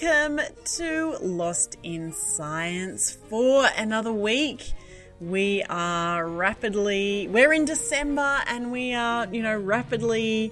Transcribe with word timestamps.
Welcome 0.00 0.40
to 0.64 1.18
Lost 1.20 1.76
in 1.82 2.14
Science 2.14 3.18
for 3.28 3.66
another 3.76 4.10
week. 4.12 4.72
We 5.20 5.62
are 5.64 6.26
rapidly, 6.26 7.28
we're 7.28 7.52
in 7.52 7.66
December 7.66 8.40
and 8.46 8.72
we 8.72 8.94
are, 8.94 9.26
you 9.30 9.42
know, 9.42 9.54
rapidly 9.54 10.50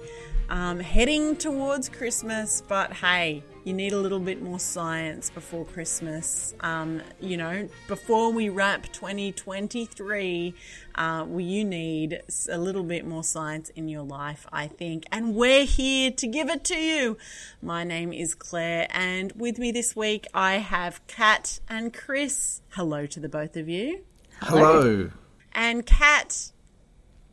um, 0.49 0.79
heading 0.79 1.37
towards 1.37 1.89
Christmas, 1.89 2.61
but 2.67 2.93
hey, 2.93 3.41
you 3.63 3.73
need 3.73 3.93
a 3.93 3.97
little 3.97 4.19
bit 4.19 4.41
more 4.41 4.59
science 4.59 5.29
before 5.29 5.65
Christmas. 5.65 6.55
Um, 6.61 7.01
you 7.19 7.37
know, 7.37 7.69
before 7.87 8.31
we 8.31 8.49
wrap 8.49 8.91
2023, 8.91 10.53
uh, 10.95 11.25
you 11.37 11.63
need 11.63 12.21
a 12.49 12.57
little 12.57 12.83
bit 12.83 13.05
more 13.05 13.23
science 13.23 13.69
in 13.69 13.87
your 13.87 14.01
life, 14.01 14.47
I 14.51 14.67
think. 14.67 15.05
And 15.11 15.35
we're 15.35 15.65
here 15.65 16.11
to 16.11 16.27
give 16.27 16.49
it 16.49 16.63
to 16.65 16.77
you. 16.77 17.17
My 17.61 17.83
name 17.83 18.11
is 18.11 18.33
Claire, 18.33 18.87
and 18.89 19.31
with 19.33 19.59
me 19.59 19.71
this 19.71 19.95
week, 19.95 20.25
I 20.33 20.53
have 20.53 21.05
Kat 21.07 21.59
and 21.69 21.93
Chris. 21.93 22.61
Hello 22.69 23.05
to 23.05 23.19
the 23.19 23.29
both 23.29 23.55
of 23.55 23.69
you. 23.69 24.01
Hello. 24.41 25.11
And 25.53 25.85
Kat, 25.85 26.51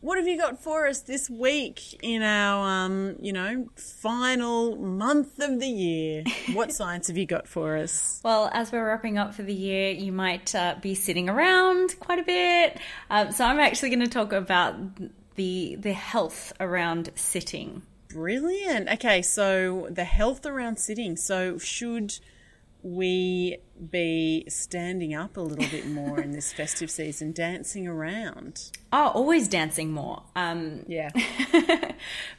what 0.01 0.19
have 0.19 0.29
you 0.29 0.39
got 0.39 0.63
for 0.63 0.87
us 0.87 1.01
this 1.01 1.29
week 1.29 1.99
in 2.03 2.23
our, 2.23 2.85
um, 2.87 3.17
you 3.21 3.33
know, 3.33 3.69
final 3.77 4.77
month 4.77 5.39
of 5.41 5.61
the 5.61 5.69
year? 5.69 6.25
What 6.55 6.73
science 6.73 7.09
have 7.09 7.19
you 7.19 7.27
got 7.27 7.47
for 7.47 7.77
us? 7.77 8.21
Well, 8.25 8.51
as 8.53 8.73
we're 8.73 8.87
wrapping 8.87 9.19
up 9.19 9.35
for 9.35 9.43
the 9.43 9.55
year, 9.55 9.91
you 9.91 10.13
might 10.13 10.55
uh, 10.55 10.77
be 10.81 10.95
sitting 10.95 11.29
around 11.29 12.01
quite 12.01 12.19
a 12.19 12.23
bit. 12.23 12.79
Um, 13.11 13.33
so 13.33 13.45
I'm 13.45 13.61
actually 13.61 13.91
going 13.91 14.01
to 14.01 14.09
talk 14.09 14.33
about 14.33 14.75
the 15.35 15.77
the 15.77 15.93
health 15.93 16.53
around 16.59 17.11
sitting. 17.15 17.83
Brilliant. 18.09 18.89
Okay, 18.89 19.21
so 19.21 19.89
the 19.91 20.05
health 20.05 20.47
around 20.47 20.79
sitting. 20.79 21.17
So 21.17 21.59
should 21.59 22.19
we 22.95 23.59
be 23.91 24.45
standing 24.49 25.15
up 25.15 25.37
a 25.37 25.41
little 25.41 25.69
bit 25.71 25.87
more 25.87 26.21
in 26.21 26.33
this 26.33 26.53
festive 26.53 26.91
season, 26.91 27.33
dancing 27.33 27.87
around? 27.87 28.71
Oh, 28.93 29.09
always 29.09 29.49
dancing 29.49 29.93
more. 29.93 30.23
Um, 30.35 30.85
Yeah. 30.87 31.11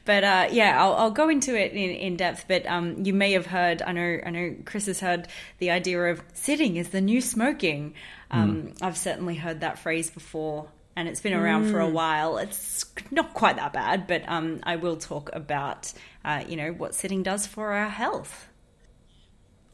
but 0.06 0.23
uh, 0.23 0.47
yeah, 0.52 0.81
I'll, 0.83 0.94
I'll 0.94 1.11
go 1.11 1.30
into 1.30 1.56
it 1.56 1.72
in, 1.72 1.89
in 1.91 2.17
depth. 2.17 2.45
But 2.47 2.66
um, 2.66 3.06
you 3.06 3.14
may 3.14 3.31
have 3.33 3.45
heard. 3.45 3.81
I 3.81 3.91
know. 3.91 4.19
I 4.25 4.30
know. 4.30 4.56
Chris 4.66 4.88
has 4.88 5.00
heard 5.00 5.28
the 5.59 5.72
idea 5.72 6.02
of 6.06 6.22
sitting 6.33 6.75
is 6.75 6.89
the 6.89 7.02
new 7.02 7.22
smoking. 7.22 7.94
Um, 8.31 8.73
I've 8.81 8.97
certainly 8.97 9.36
heard 9.36 9.61
that 9.61 9.80
phrase 9.80 10.11
before, 10.11 10.67
and 10.95 11.08
it's 11.08 11.22
been 11.22 11.34
around 11.34 11.72
for 11.72 11.80
a 11.80 11.89
while. 11.89 12.38
It's 12.38 12.86
not 13.11 13.34
quite 13.34 13.56
that 13.56 13.73
bad, 13.73 14.06
but 14.08 14.23
um, 14.28 14.59
I 14.63 14.75
will 14.75 14.97
talk 14.97 15.30
about 15.34 15.91
uh, 16.23 16.44
you 16.47 16.56
know 16.56 16.72
what 16.72 16.94
sitting 16.94 17.23
does 17.23 17.47
for 17.47 17.72
our 17.72 17.89
health, 17.89 18.48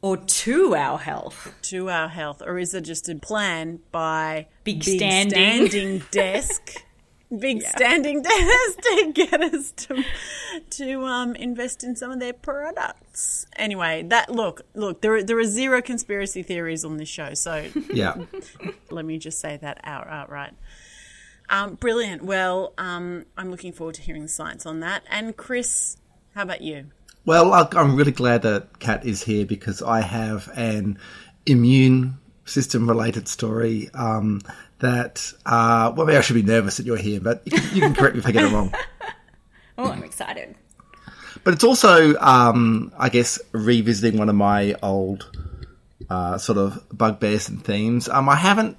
or 0.06 0.16
to 0.16 0.74
our 0.76 0.98
health. 0.98 1.52
to 1.62 1.90
our 1.90 2.08
health, 2.08 2.40
or 2.44 2.58
is 2.58 2.72
it 2.74 2.82
just 2.82 3.08
a 3.08 3.16
plan 3.16 3.80
by 3.90 4.46
Big 4.64 4.82
standing. 4.84 5.30
standing 5.66 5.98
desk, 6.12 6.84
big 7.36 7.60
standing 7.62 8.22
desk 8.30 8.78
to 8.82 9.12
get 9.12 9.40
us 9.42 9.72
to 9.72 10.04
to 10.70 11.04
um, 11.04 11.34
invest 11.34 11.82
in 11.82 11.96
some 11.96 12.12
of 12.12 12.20
their 12.20 12.32
products? 12.32 13.46
Anyway, 13.56 14.04
that 14.04 14.30
look, 14.30 14.62
look, 14.74 15.00
there 15.00 15.14
are, 15.16 15.22
there 15.24 15.38
are 15.38 15.44
zero 15.44 15.82
conspiracy 15.82 16.42
theories 16.44 16.84
on 16.84 16.98
this 16.98 17.08
show, 17.08 17.34
so 17.34 17.66
Yeah. 17.92 18.16
let 18.90 19.04
me 19.04 19.18
just 19.18 19.40
say 19.40 19.56
that 19.56 19.80
out 19.82 20.06
outright. 20.08 20.52
Um, 21.48 21.74
brilliant. 21.74 22.22
Well, 22.22 22.74
um, 22.78 23.24
I'm 23.36 23.50
looking 23.50 23.72
forward 23.72 23.94
to 23.96 24.02
hearing 24.02 24.22
the 24.22 24.28
science 24.28 24.66
on 24.66 24.80
that. 24.80 25.02
And 25.08 25.36
Chris, 25.36 25.96
how 26.34 26.42
about 26.42 26.60
you? 26.60 26.86
Well, 27.26 27.52
I- 27.52 27.68
I'm 27.72 27.96
really 27.96 28.12
glad 28.12 28.42
that 28.42 28.78
Kat 28.78 29.04
is 29.04 29.22
here 29.22 29.44
because 29.44 29.82
I 29.82 30.00
have 30.00 30.48
an 30.54 30.98
immune 31.44 32.18
system 32.44 32.88
related 32.88 33.26
story 33.28 33.90
um, 33.94 34.40
that, 34.78 35.32
uh, 35.44 35.92
well, 35.96 36.06
maybe 36.06 36.16
I 36.16 36.20
should 36.22 36.34
be 36.34 36.42
nervous 36.42 36.76
that 36.78 36.86
you're 36.86 36.96
here, 36.96 37.20
but 37.20 37.42
you 37.44 37.52
can, 37.58 37.74
you 37.74 37.80
can 37.82 37.94
correct 37.94 38.14
me 38.14 38.20
if 38.20 38.26
I 38.26 38.30
get 38.32 38.44
it 38.44 38.52
wrong. 38.52 38.72
Oh, 39.78 39.90
I'm 39.90 40.04
excited. 40.04 40.54
But 41.44 41.52
it's 41.52 41.62
also, 41.62 42.16
um, 42.18 42.94
I 42.98 43.10
guess, 43.10 43.38
revisiting 43.52 44.18
one 44.18 44.30
of 44.30 44.34
my 44.34 44.74
old 44.82 45.30
uh, 46.08 46.38
sort 46.38 46.56
of 46.56 46.82
bugbears 46.90 47.50
and 47.50 47.62
themes. 47.62 48.08
Um, 48.08 48.26
I 48.30 48.36
haven't, 48.36 48.78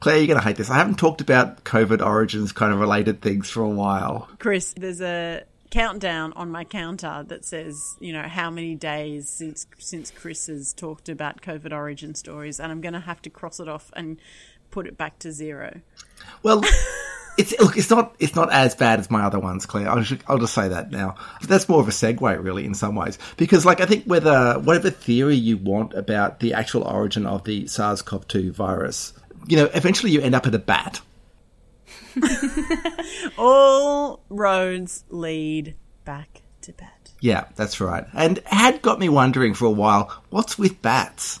Claire, 0.00 0.16
you're 0.18 0.26
going 0.26 0.40
to 0.40 0.44
hate 0.44 0.56
this. 0.56 0.70
I 0.70 0.74
haven't 0.76 0.96
talked 0.98 1.20
about 1.20 1.62
COVID 1.62 2.04
origins 2.04 2.50
kind 2.50 2.72
of 2.72 2.80
related 2.80 3.22
things 3.22 3.48
for 3.48 3.62
a 3.62 3.68
while. 3.68 4.28
Chris, 4.40 4.74
there's 4.76 5.00
a 5.00 5.44
countdown 5.74 6.32
on 6.34 6.52
my 6.52 6.62
counter 6.62 7.24
that 7.26 7.44
says, 7.44 7.96
you 7.98 8.12
know, 8.12 8.22
how 8.22 8.48
many 8.48 8.76
days 8.76 9.28
since 9.28 9.66
since 9.78 10.12
Chris 10.12 10.46
has 10.46 10.72
talked 10.72 11.08
about 11.08 11.42
COVID 11.42 11.72
origin 11.72 12.14
stories, 12.14 12.60
and 12.60 12.70
I'm 12.70 12.80
going 12.80 12.94
to 12.94 13.00
have 13.00 13.20
to 13.22 13.30
cross 13.30 13.58
it 13.58 13.68
off 13.68 13.90
and 13.96 14.20
put 14.70 14.86
it 14.86 14.96
back 14.96 15.18
to 15.18 15.32
zero. 15.32 15.80
Well, 16.44 16.62
it's 17.38 17.58
look, 17.58 17.76
it's 17.76 17.90
not 17.90 18.14
it's 18.20 18.36
not 18.36 18.52
as 18.52 18.76
bad 18.76 19.00
as 19.00 19.10
my 19.10 19.24
other 19.24 19.40
ones, 19.40 19.66
Claire. 19.66 19.90
I'll 19.90 20.00
just, 20.00 20.22
I'll 20.28 20.38
just 20.38 20.54
say 20.54 20.68
that 20.68 20.92
now. 20.92 21.16
That's 21.42 21.68
more 21.68 21.80
of 21.80 21.88
a 21.88 21.90
segue, 21.90 22.44
really, 22.44 22.64
in 22.64 22.74
some 22.74 22.94
ways, 22.94 23.18
because 23.36 23.66
like 23.66 23.80
I 23.80 23.86
think 23.86 24.04
whether 24.04 24.60
whatever 24.60 24.90
theory 24.90 25.34
you 25.34 25.56
want 25.56 25.92
about 25.94 26.38
the 26.38 26.54
actual 26.54 26.84
origin 26.84 27.26
of 27.26 27.42
the 27.42 27.66
SARS-CoV-2 27.66 28.52
virus, 28.52 29.12
you 29.48 29.56
know, 29.56 29.68
eventually 29.74 30.12
you 30.12 30.20
end 30.20 30.36
up 30.36 30.46
at 30.46 30.54
a 30.54 30.60
bat. 30.60 31.00
All 33.38 34.20
roads 34.28 35.04
lead 35.08 35.74
back 36.04 36.42
to 36.62 36.72
bat. 36.72 37.12
Yeah, 37.20 37.44
that's 37.56 37.80
right. 37.80 38.04
And 38.12 38.38
it 38.38 38.46
had 38.46 38.82
got 38.82 38.98
me 38.98 39.08
wondering 39.08 39.54
for 39.54 39.66
a 39.66 39.70
while, 39.70 40.22
what's 40.30 40.58
with 40.58 40.80
bats? 40.82 41.40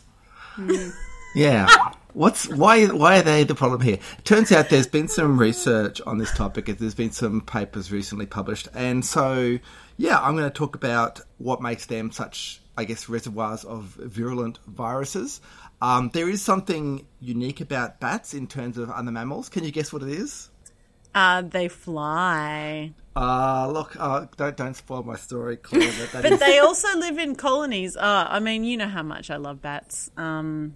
yeah. 1.34 1.68
What's 2.14 2.46
why 2.48 2.86
why 2.86 3.18
are 3.18 3.22
they 3.22 3.42
the 3.42 3.56
problem 3.56 3.80
here? 3.80 3.98
Turns 4.22 4.52
out 4.52 4.68
there's 4.68 4.86
been 4.86 5.08
some 5.08 5.36
research 5.36 6.00
on 6.02 6.18
this 6.18 6.32
topic. 6.32 6.66
There's 6.66 6.94
been 6.94 7.10
some 7.10 7.40
papers 7.40 7.90
recently 7.90 8.26
published, 8.26 8.68
and 8.72 9.04
so 9.04 9.58
yeah, 9.96 10.20
I'm 10.20 10.36
going 10.36 10.48
to 10.48 10.56
talk 10.56 10.76
about 10.76 11.20
what 11.38 11.60
makes 11.60 11.86
them 11.86 12.12
such, 12.12 12.60
I 12.76 12.84
guess, 12.84 13.08
reservoirs 13.08 13.64
of 13.64 13.96
virulent 13.98 14.58
viruses. 14.66 15.40
Um, 15.82 16.10
there 16.14 16.28
is 16.28 16.40
something 16.40 17.04
unique 17.20 17.60
about 17.60 17.98
bats 17.98 18.32
in 18.32 18.46
terms 18.46 18.78
of 18.78 18.90
other 18.90 19.10
mammals. 19.10 19.48
Can 19.48 19.64
you 19.64 19.72
guess 19.72 19.92
what 19.92 20.02
it 20.02 20.08
is? 20.08 20.50
Uh, 21.14 21.42
they 21.42 21.68
fly. 21.68 22.92
Uh, 23.16 23.70
look, 23.70 23.96
uh, 23.98 24.26
don't 24.36 24.56
don't 24.56 24.74
spoil 24.74 25.04
my 25.04 25.16
story, 25.16 25.56
Claire. 25.56 25.90
That 26.12 26.12
But 26.22 26.32
is- 26.32 26.40
they 26.40 26.58
also 26.58 26.98
live 26.98 27.18
in 27.18 27.36
colonies. 27.36 27.96
Uh, 27.96 28.26
I 28.28 28.40
mean, 28.40 28.64
you 28.64 28.76
know 28.76 28.88
how 28.88 29.02
much 29.04 29.30
I 29.30 29.36
love 29.36 29.62
bats. 29.62 30.10
Um, 30.16 30.74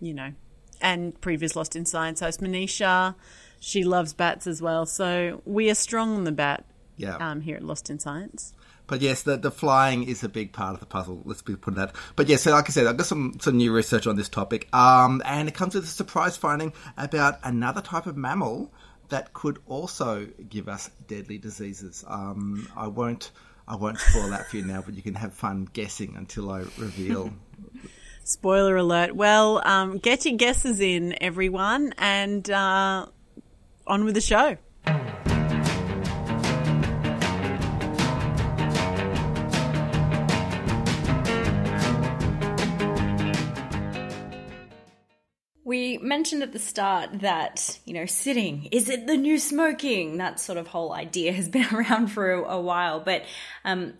you 0.00 0.12
know, 0.12 0.32
and 0.80 1.18
previous 1.20 1.56
Lost 1.56 1.74
in 1.76 1.86
Science 1.86 2.20
host 2.20 2.40
Manisha, 2.40 3.14
she 3.60 3.84
loves 3.84 4.12
bats 4.12 4.46
as 4.46 4.60
well. 4.60 4.84
So 4.84 5.42
we 5.46 5.70
are 5.70 5.74
strong 5.74 6.16
on 6.16 6.24
the 6.24 6.32
bat 6.32 6.64
yeah. 6.96 7.16
um, 7.16 7.40
here 7.40 7.56
at 7.56 7.62
Lost 7.62 7.88
in 7.88 7.98
Science. 7.98 8.52
But 8.86 9.02
yes, 9.02 9.22
the, 9.22 9.36
the 9.36 9.50
flying 9.50 10.04
is 10.04 10.24
a 10.24 10.30
big 10.30 10.52
part 10.52 10.72
of 10.72 10.80
the 10.80 10.86
puzzle. 10.86 11.20
Let's 11.24 11.42
be 11.42 11.56
put 11.56 11.74
that. 11.74 11.94
But 12.16 12.26
yes, 12.28 12.42
so 12.42 12.52
like 12.52 12.70
I 12.70 12.72
said, 12.72 12.86
I've 12.86 12.96
got 12.96 13.06
some, 13.06 13.36
some 13.38 13.58
new 13.58 13.70
research 13.70 14.06
on 14.06 14.16
this 14.16 14.30
topic, 14.30 14.66
um, 14.74 15.20
and 15.26 15.46
it 15.46 15.54
comes 15.54 15.74
with 15.74 15.84
a 15.84 15.88
surprise 15.88 16.38
finding 16.38 16.72
about 16.96 17.38
another 17.44 17.82
type 17.82 18.06
of 18.06 18.16
mammal 18.16 18.72
that 19.08 19.32
could 19.32 19.58
also 19.66 20.26
give 20.48 20.68
us 20.68 20.90
deadly 21.06 21.38
diseases. 21.38 22.04
Um, 22.06 22.68
I 22.76 22.86
won't 22.88 23.30
I 23.66 23.76
won't 23.76 23.98
spoil 23.98 24.30
that 24.30 24.46
for 24.48 24.56
you 24.56 24.64
now, 24.64 24.82
but 24.82 24.94
you 24.94 25.02
can 25.02 25.14
have 25.14 25.34
fun 25.34 25.68
guessing 25.72 26.14
until 26.16 26.50
I 26.50 26.60
reveal. 26.78 27.30
Spoiler 28.24 28.76
alert. 28.76 29.14
Well, 29.14 29.62
um, 29.64 29.98
get 29.98 30.24
your 30.24 30.36
guesses 30.36 30.80
in, 30.80 31.16
everyone, 31.22 31.92
and 31.98 32.48
uh, 32.50 33.06
on 33.86 34.04
with 34.04 34.14
the 34.14 34.20
show. 34.20 34.56
Mentioned 46.08 46.42
at 46.42 46.52
the 46.52 46.58
start 46.58 47.20
that, 47.20 47.78
you 47.84 47.94
know, 47.94 48.06
sitting, 48.06 48.68
is 48.72 48.88
it 48.88 49.06
the 49.06 49.16
new 49.16 49.38
smoking? 49.38 50.16
That 50.16 50.40
sort 50.40 50.58
of 50.58 50.66
whole 50.66 50.92
idea 50.92 51.32
has 51.32 51.48
been 51.48 51.66
around 51.72 52.08
for 52.08 52.32
a, 52.32 52.42
a 52.42 52.60
while. 52.60 53.00
But 53.00 53.24
um, 53.64 53.94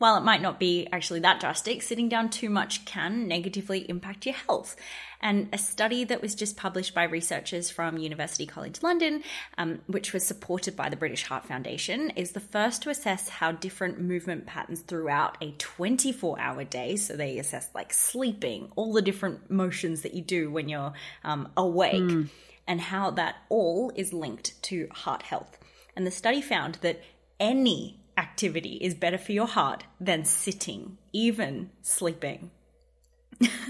While 0.00 0.16
it 0.16 0.22
might 0.22 0.40
not 0.40 0.58
be 0.58 0.88
actually 0.90 1.20
that 1.20 1.40
drastic, 1.40 1.82
sitting 1.82 2.08
down 2.08 2.30
too 2.30 2.48
much 2.48 2.86
can 2.86 3.28
negatively 3.28 3.84
impact 3.86 4.24
your 4.24 4.34
health. 4.34 4.74
And 5.20 5.50
a 5.52 5.58
study 5.58 6.04
that 6.04 6.22
was 6.22 6.34
just 6.34 6.56
published 6.56 6.94
by 6.94 7.02
researchers 7.02 7.68
from 7.68 7.98
University 7.98 8.46
College 8.46 8.82
London, 8.82 9.22
um, 9.58 9.82
which 9.88 10.14
was 10.14 10.26
supported 10.26 10.74
by 10.74 10.88
the 10.88 10.96
British 10.96 11.24
Heart 11.24 11.44
Foundation, 11.44 12.08
is 12.16 12.32
the 12.32 12.40
first 12.40 12.82
to 12.82 12.88
assess 12.88 13.28
how 13.28 13.52
different 13.52 14.00
movement 14.00 14.46
patterns 14.46 14.80
throughout 14.80 15.36
a 15.42 15.50
24 15.58 16.40
hour 16.40 16.64
day. 16.64 16.96
So 16.96 17.14
they 17.14 17.36
assess 17.36 17.68
like 17.74 17.92
sleeping, 17.92 18.72
all 18.76 18.94
the 18.94 19.02
different 19.02 19.50
motions 19.50 20.00
that 20.00 20.14
you 20.14 20.22
do 20.22 20.50
when 20.50 20.70
you're 20.70 20.94
um, 21.24 21.50
awake, 21.58 22.00
mm. 22.00 22.30
and 22.66 22.80
how 22.80 23.10
that 23.10 23.36
all 23.50 23.92
is 23.94 24.14
linked 24.14 24.62
to 24.62 24.88
heart 24.92 25.20
health. 25.20 25.58
And 25.94 26.06
the 26.06 26.10
study 26.10 26.40
found 26.40 26.76
that 26.76 27.02
any 27.38 27.99
activity 28.40 28.78
is 28.80 28.94
better 28.94 29.18
for 29.18 29.32
your 29.32 29.46
heart 29.46 29.84
than 30.00 30.24
sitting, 30.24 30.96
even 31.12 31.68
sleeping. 31.82 32.50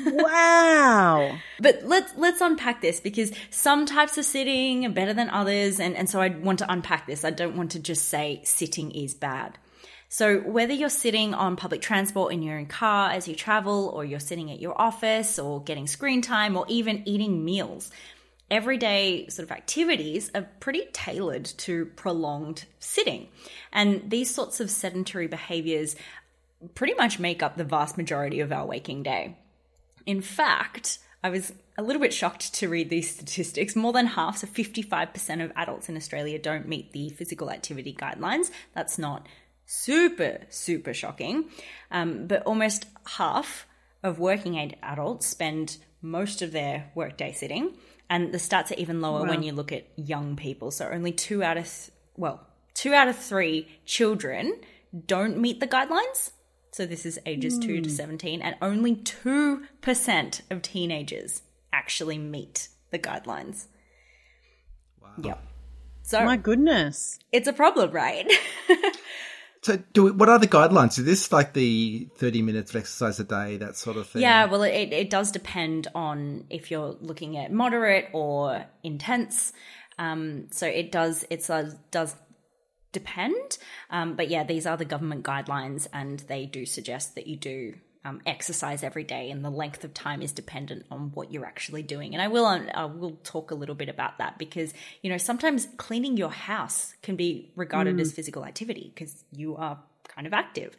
wow. 0.06 1.36
But 1.60 1.82
let's 1.84 2.12
let's 2.16 2.40
unpack 2.40 2.80
this 2.80 3.00
because 3.00 3.32
some 3.50 3.84
types 3.84 4.16
of 4.16 4.24
sitting 4.24 4.86
are 4.86 4.90
better 4.90 5.12
than 5.12 5.28
others 5.28 5.80
and, 5.80 5.96
and 5.96 6.08
so 6.08 6.20
I 6.20 6.28
want 6.28 6.60
to 6.60 6.72
unpack 6.72 7.08
this. 7.08 7.24
I 7.24 7.30
don't 7.30 7.56
want 7.56 7.72
to 7.72 7.80
just 7.80 8.08
say 8.08 8.42
sitting 8.44 8.92
is 8.92 9.12
bad. 9.12 9.58
So 10.08 10.38
whether 10.38 10.72
you're 10.72 10.88
sitting 10.88 11.34
on 11.34 11.56
public 11.56 11.80
transport 11.80 12.32
in 12.32 12.40
your 12.42 12.56
own 12.56 12.66
car 12.66 13.10
as 13.10 13.26
you 13.26 13.34
travel 13.34 13.90
or 13.94 14.04
you're 14.04 14.20
sitting 14.20 14.52
at 14.52 14.60
your 14.60 14.80
office 14.80 15.38
or 15.38 15.62
getting 15.62 15.88
screen 15.88 16.22
time 16.22 16.56
or 16.56 16.64
even 16.68 17.02
eating 17.06 17.44
meals, 17.44 17.90
everyday 18.50 19.28
sort 19.28 19.44
of 19.48 19.52
activities 19.52 20.30
are 20.34 20.48
pretty 20.60 20.86
tailored 20.92 21.44
to 21.44 21.86
prolonged 21.86 22.64
sitting. 22.78 23.28
And 23.72 24.10
these 24.10 24.34
sorts 24.34 24.60
of 24.60 24.70
sedentary 24.70 25.26
behaviors 25.26 25.96
pretty 26.74 26.94
much 26.94 27.18
make 27.18 27.42
up 27.42 27.56
the 27.56 27.64
vast 27.64 27.96
majority 27.96 28.40
of 28.40 28.52
our 28.52 28.66
waking 28.66 29.02
day. 29.02 29.36
In 30.06 30.20
fact, 30.20 30.98
I 31.22 31.30
was 31.30 31.52
a 31.78 31.82
little 31.82 32.02
bit 32.02 32.12
shocked 32.12 32.54
to 32.54 32.68
read 32.68 32.90
these 32.90 33.10
statistics. 33.14 33.76
More 33.76 33.92
than 33.92 34.06
half, 34.06 34.38
so 34.38 34.46
55% 34.46 35.44
of 35.44 35.52
adults 35.56 35.88
in 35.88 35.96
Australia 35.96 36.38
don't 36.38 36.68
meet 36.68 36.92
the 36.92 37.10
physical 37.10 37.50
activity 37.50 37.94
guidelines. 37.94 38.50
That's 38.74 38.98
not 38.98 39.26
super, 39.66 40.40
super 40.50 40.92
shocking. 40.92 41.44
Um, 41.90 42.26
but 42.26 42.42
almost 42.42 42.86
half 43.06 43.66
of 44.02 44.18
working 44.18 44.56
age 44.56 44.74
adults 44.82 45.26
spend 45.26 45.76
most 46.02 46.42
of 46.42 46.52
their 46.52 46.90
workday 46.94 47.32
sitting. 47.32 47.74
And 48.08 48.32
the 48.32 48.38
stats 48.38 48.72
are 48.72 48.80
even 48.80 49.00
lower 49.00 49.22
wow. 49.22 49.28
when 49.28 49.42
you 49.42 49.52
look 49.52 49.72
at 49.72 49.86
young 49.96 50.36
people. 50.36 50.70
So 50.70 50.88
only 50.88 51.12
two 51.12 51.42
out 51.42 51.56
of, 51.56 51.64
th- 51.64 51.90
well, 52.16 52.46
two 52.74 52.92
out 52.92 53.08
of 53.08 53.16
three 53.16 53.68
children 53.84 54.60
don't 55.06 55.38
meet 55.38 55.60
the 55.60 55.68
guidelines. 55.68 56.32
So 56.72 56.86
this 56.86 57.04
is 57.04 57.18
ages 57.26 57.58
mm. 57.58 57.62
2 57.62 57.80
to 57.82 57.88
hmm. 57.88 57.94
17, 57.94 58.42
and 58.42 58.56
only 58.62 58.94
2% 58.94 60.40
of 60.50 60.62
teenagers 60.62 61.42
actually 61.72 62.18
meet 62.18 62.68
the 62.90 62.98
guidelines. 62.98 63.66
Wow. 65.02 65.10
Yep. 65.22 65.46
So, 66.02 66.24
my 66.24 66.36
goodness. 66.36 67.18
It's 67.32 67.48
a 67.48 67.52
problem, 67.52 67.90
right? 67.90 68.30
So, 69.62 69.76
do 69.92 70.12
what 70.14 70.28
are 70.30 70.38
the 70.38 70.48
guidelines? 70.48 70.98
Is 70.98 71.04
this 71.04 71.32
like 71.32 71.52
the 71.52 72.08
thirty 72.16 72.40
minutes 72.40 72.70
of 72.70 72.76
exercise 72.76 73.20
a 73.20 73.24
day, 73.24 73.58
that 73.58 73.76
sort 73.76 73.98
of 73.98 74.08
thing? 74.08 74.22
Yeah, 74.22 74.46
well, 74.46 74.62
it, 74.62 74.92
it 74.92 75.10
does 75.10 75.30
depend 75.30 75.86
on 75.94 76.44
if 76.48 76.70
you're 76.70 76.96
looking 77.00 77.36
at 77.36 77.52
moderate 77.52 78.08
or 78.12 78.64
intense. 78.82 79.52
Um, 79.98 80.46
so 80.50 80.66
it 80.66 80.90
does 80.90 81.26
it 81.28 81.46
does 81.90 82.16
depend, 82.92 83.58
um, 83.90 84.16
but 84.16 84.30
yeah, 84.30 84.44
these 84.44 84.66
are 84.66 84.78
the 84.78 84.86
government 84.86 85.24
guidelines, 85.24 85.86
and 85.92 86.20
they 86.20 86.46
do 86.46 86.64
suggest 86.64 87.14
that 87.16 87.26
you 87.26 87.36
do 87.36 87.74
um, 88.04 88.20
exercise 88.24 88.82
every 88.82 89.04
day, 89.04 89.30
and 89.30 89.44
the 89.44 89.50
length 89.50 89.84
of 89.84 89.92
time 89.92 90.22
is 90.22 90.32
dependent 90.32 90.86
on 90.90 91.10
what 91.12 91.32
you're 91.32 91.44
actually 91.44 91.82
doing. 91.82 92.14
And 92.14 92.22
I 92.22 92.28
will 92.28 92.46
I 92.46 92.84
will 92.86 93.18
talk 93.24 93.50
a 93.50 93.54
little 93.54 93.74
bit 93.74 93.88
about 93.88 94.18
that 94.18 94.38
because 94.38 94.72
you 95.02 95.10
know 95.10 95.18
sometimes 95.18 95.68
cleaning 95.76 96.16
your 96.16 96.30
house 96.30 96.94
can 97.02 97.16
be 97.16 97.52
regarded 97.56 97.96
mm. 97.96 98.00
as 98.00 98.12
physical 98.12 98.44
activity 98.44 98.92
because 98.94 99.24
you 99.32 99.56
are 99.56 99.78
kind 100.08 100.26
of 100.26 100.32
active. 100.32 100.76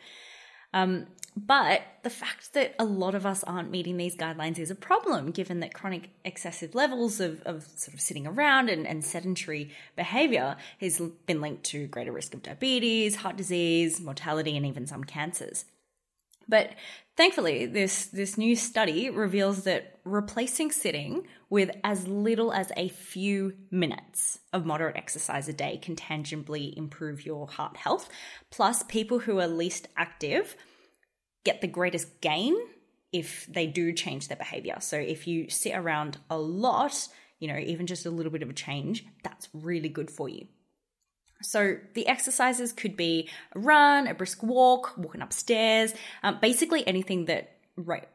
Um, 0.73 1.07
but 1.35 1.81
the 2.03 2.09
fact 2.09 2.53
that 2.53 2.75
a 2.77 2.83
lot 2.83 3.15
of 3.15 3.25
us 3.25 3.44
aren't 3.45 3.71
meeting 3.71 3.95
these 3.95 4.18
guidelines 4.18 4.59
is 4.59 4.69
a 4.69 4.75
problem, 4.75 5.31
given 5.31 5.62
that 5.62 5.73
chronic 5.73 6.09
excessive 6.25 6.75
levels 6.75 7.21
of, 7.21 7.41
of 7.44 7.65
sort 7.75 7.94
of 7.94 8.01
sitting 8.01 8.27
around 8.27 8.69
and, 8.69 8.85
and 8.85 9.03
sedentary 9.03 9.71
behavior 9.95 10.57
has 10.81 11.01
been 11.25 11.39
linked 11.39 11.63
to 11.65 11.88
greater 11.88 12.12
risk 12.12 12.33
of 12.33 12.44
diabetes, 12.44 13.15
heart 13.18 13.38
disease, 13.38 14.01
mortality, 14.01 14.57
and 14.57 14.65
even 14.65 14.85
some 14.85 15.06
cancers. 15.06 15.63
But 16.48 16.72
thankfully, 17.16 17.66
this, 17.66 18.06
this 18.08 18.38
new 18.38 18.56
study 18.56 19.10
reveals 19.10 19.64
that 19.64 20.00
replacing 20.04 20.72
sitting 20.72 21.28
with 21.50 21.72
as 21.84 22.08
little 22.08 22.52
as 22.52 22.72
a 22.76 22.90
few 22.90 23.54
minutes 23.70 24.40
of 24.54 24.66
moderate 24.66 24.98
exercise 24.98 25.48
a 25.48 25.54
day 25.54 25.78
can 25.78 25.96
tangibly 25.96 26.74
improve 26.78 27.26
your 27.26 27.48
heart 27.48 27.78
health. 27.78 28.10
Plus, 28.50 28.84
people 28.84 29.20
who 29.20 29.40
are 29.40 29.48
least 29.48 29.88
active 29.96 30.56
get 31.44 31.62
the 31.62 31.68
greatest 31.68 32.22
gain 32.22 32.56
if 33.12 33.46
they 33.48 33.68
do 33.68 33.92
change 33.94 34.28
their 34.28 34.38
behavior. 34.38 34.78
So 34.80 34.98
if 34.98 35.28
you 35.28 35.50
sit 35.50 35.76
around 35.76 36.18
a 36.30 36.38
lot, 36.38 37.08
you 37.40 37.48
know, 37.48 37.58
even 37.58 37.88
just 37.88 38.06
a 38.06 38.12
little 38.12 38.32
bit 38.32 38.44
of 38.44 38.50
a 38.50 38.54
change, 38.54 39.06
that's 39.24 39.50
really 39.54 39.90
good 39.90 40.10
for 40.10 40.30
you. 40.30 40.48
So 41.42 41.78
the 41.94 42.08
exercises 42.08 42.74
could 42.74 42.96
be 42.96 43.30
a 43.54 43.60
run, 43.60 44.08
a 44.08 44.14
brisk 44.14 44.44
walk, 44.44 44.94
walking 44.98 45.22
upstairs, 45.22 45.94
um, 46.24 46.40
basically 46.42 46.86
anything 46.88 47.26
that 47.26 47.52
right, 47.76 48.08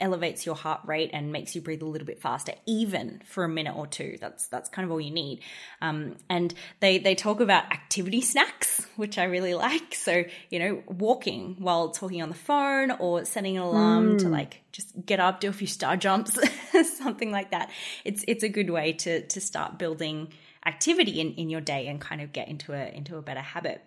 elevates 0.00 0.46
your 0.46 0.54
heart 0.54 0.80
rate 0.84 1.10
and 1.12 1.30
makes 1.30 1.54
you 1.54 1.60
breathe 1.60 1.82
a 1.82 1.86
little 1.86 2.06
bit 2.06 2.20
faster, 2.20 2.52
even 2.66 3.20
for 3.26 3.44
a 3.44 3.48
minute 3.48 3.76
or 3.76 3.86
two. 3.86 4.16
That's 4.20 4.46
that's 4.48 4.68
kind 4.68 4.84
of 4.84 4.90
all 4.90 5.00
you 5.00 5.10
need. 5.10 5.40
Um, 5.80 6.16
and 6.28 6.52
they 6.80 6.98
they 6.98 7.14
talk 7.14 7.40
about 7.40 7.64
activity 7.70 8.20
snacks, 8.20 8.86
which 8.96 9.18
I 9.18 9.24
really 9.24 9.54
like. 9.54 9.94
So 9.94 10.24
you 10.48 10.58
know, 10.58 10.82
walking 10.86 11.56
while 11.58 11.90
talking 11.90 12.22
on 12.22 12.28
the 12.30 12.34
phone 12.34 12.90
or 12.92 13.24
setting 13.24 13.56
an 13.56 13.62
alarm 13.62 14.14
mm. 14.14 14.18
to 14.20 14.28
like 14.28 14.62
just 14.72 14.92
get 15.04 15.20
up, 15.20 15.40
do 15.40 15.48
a 15.48 15.52
few 15.52 15.66
star 15.66 15.96
jumps, 15.96 16.38
something 16.98 17.30
like 17.30 17.50
that. 17.50 17.70
It's 18.04 18.24
it's 18.26 18.42
a 18.42 18.48
good 18.48 18.70
way 18.70 18.94
to 18.94 19.26
to 19.26 19.40
start 19.40 19.78
building 19.78 20.28
activity 20.66 21.20
in, 21.20 21.32
in 21.34 21.50
your 21.50 21.60
day 21.60 21.86
and 21.86 22.00
kind 22.00 22.20
of 22.20 22.32
get 22.32 22.48
into 22.48 22.72
a 22.72 22.88
into 22.88 23.16
a 23.16 23.22
better 23.22 23.40
habit. 23.40 23.82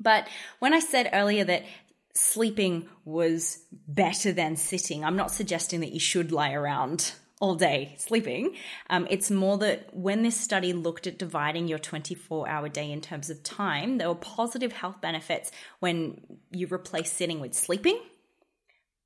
But 0.00 0.28
when 0.58 0.74
I 0.74 0.80
said 0.80 1.10
earlier 1.12 1.44
that 1.44 1.64
sleeping 2.14 2.88
was 3.04 3.58
better 3.88 4.32
than 4.32 4.56
sitting, 4.56 5.04
I'm 5.04 5.16
not 5.16 5.30
suggesting 5.30 5.80
that 5.80 5.92
you 5.92 6.00
should 6.00 6.32
lie 6.32 6.52
around 6.52 7.12
all 7.42 7.56
day 7.56 7.94
sleeping. 7.98 8.54
Um, 8.88 9.06
it's 9.10 9.28
more 9.28 9.58
that 9.58 9.92
when 9.92 10.22
this 10.22 10.38
study 10.38 10.72
looked 10.72 11.08
at 11.08 11.18
dividing 11.18 11.66
your 11.66 11.80
24 11.80 12.48
hour 12.48 12.68
day 12.68 12.90
in 12.90 13.00
terms 13.00 13.30
of 13.30 13.42
time, 13.42 13.98
there 13.98 14.08
were 14.08 14.14
positive 14.14 14.72
health 14.72 15.00
benefits 15.00 15.50
when 15.80 16.20
you 16.52 16.68
replace 16.72 17.10
sitting 17.10 17.40
with 17.40 17.54
sleeping, 17.54 18.00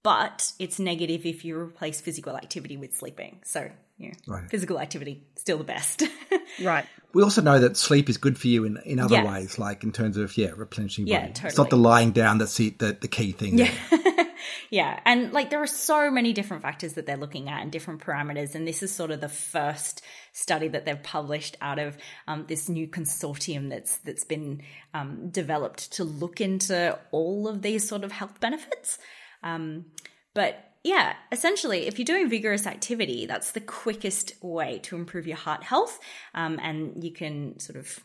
but 0.02 0.52
it's 0.59 0.78
negative 0.78 1.25
if 1.25 1.47
you 1.47 1.59
replace 1.59 2.02
physical 2.02 2.37
activity 2.37 2.76
with 2.76 2.95
sleeping. 2.95 3.40
So 3.43 3.71
yeah, 3.99 4.12
right. 4.26 4.49
physical 4.50 4.79
activity 4.79 5.25
still 5.37 5.59
the 5.59 5.65
best. 5.65 6.03
right. 6.62 6.87
We 7.15 7.23
also 7.23 7.41
know 7.41 7.61
that 7.61 7.76
sleep 7.76 8.11
is 8.11 8.19
good 8.19 8.38
for 8.38 8.49
you 8.49 8.65
in, 8.65 8.79
in 8.85 8.99
other 8.99 9.15
yeah. 9.15 9.33
ways, 9.33 9.59
like 9.59 9.85
in 9.85 9.93
terms 9.93 10.19
of 10.19 10.37
yeah, 10.37 10.50
replenishing. 10.55 11.07
Yeah, 11.07 11.21
body. 11.21 11.33
totally. 11.33 11.49
It's 11.49 11.59
not 11.59 11.71
the 11.71 11.76
lying 11.76 12.12
down 12.12 12.38
that's 12.38 12.57
the 12.57 12.71
the, 12.71 12.97
the 13.00 13.09
key 13.09 13.33
thing. 13.33 13.59
Yeah. 13.59 13.71
yeah, 14.71 15.00
and 15.07 15.33
like 15.33 15.49
there 15.49 15.62
are 15.62 15.67
so 15.67 16.11
many 16.11 16.35
different 16.35 16.62
factors 16.62 16.95
that 16.95 17.07
they're 17.07 17.17
looking 17.17 17.49
at 17.49 17.62
and 17.62 17.73
different 17.73 18.03
parameters, 18.03 18.55
and 18.55 18.69
this 18.69 18.83
is 18.83 18.93
sort 18.93 19.11
of 19.11 19.21
the 19.23 19.31
first 19.31 20.03
study 20.33 20.69
that 20.69 20.85
they've 20.85 21.03
published 21.03 21.57
out 21.62 21.79
of 21.79 21.97
um, 22.29 22.45
this 22.49 22.69
new 22.69 22.87
consortium 22.87 23.71
that's 23.71 23.97
that's 23.99 24.25
been 24.25 24.62
um, 24.93 25.31
developed 25.31 25.93
to 25.93 26.05
look 26.05 26.43
into 26.43 26.99
all 27.12 27.49
of 27.49 27.62
these 27.62 27.88
sort 27.88 28.05
of 28.05 28.12
health 28.12 28.41
benefits. 28.41 28.99
Um, 29.43 29.87
but 30.35 30.66
yeah, 30.87 31.14
essentially, 31.33 31.88
if 31.88 31.99
you're 31.99 32.07
doing 32.07 32.31
vigorous 32.31 32.64
activity, 32.64 33.26
that's 33.26 33.50
the 33.50 33.61
quickest 33.61 34.35
way 34.40 34.78
to 34.85 34.95
improve 34.95 35.26
your 35.26 35.37
heart 35.37 35.64
health. 35.64 35.99
Um, 36.33 36.61
and 36.62 37.02
you 37.02 37.12
can 37.12 37.59
sort 37.59 37.76
of 37.76 37.99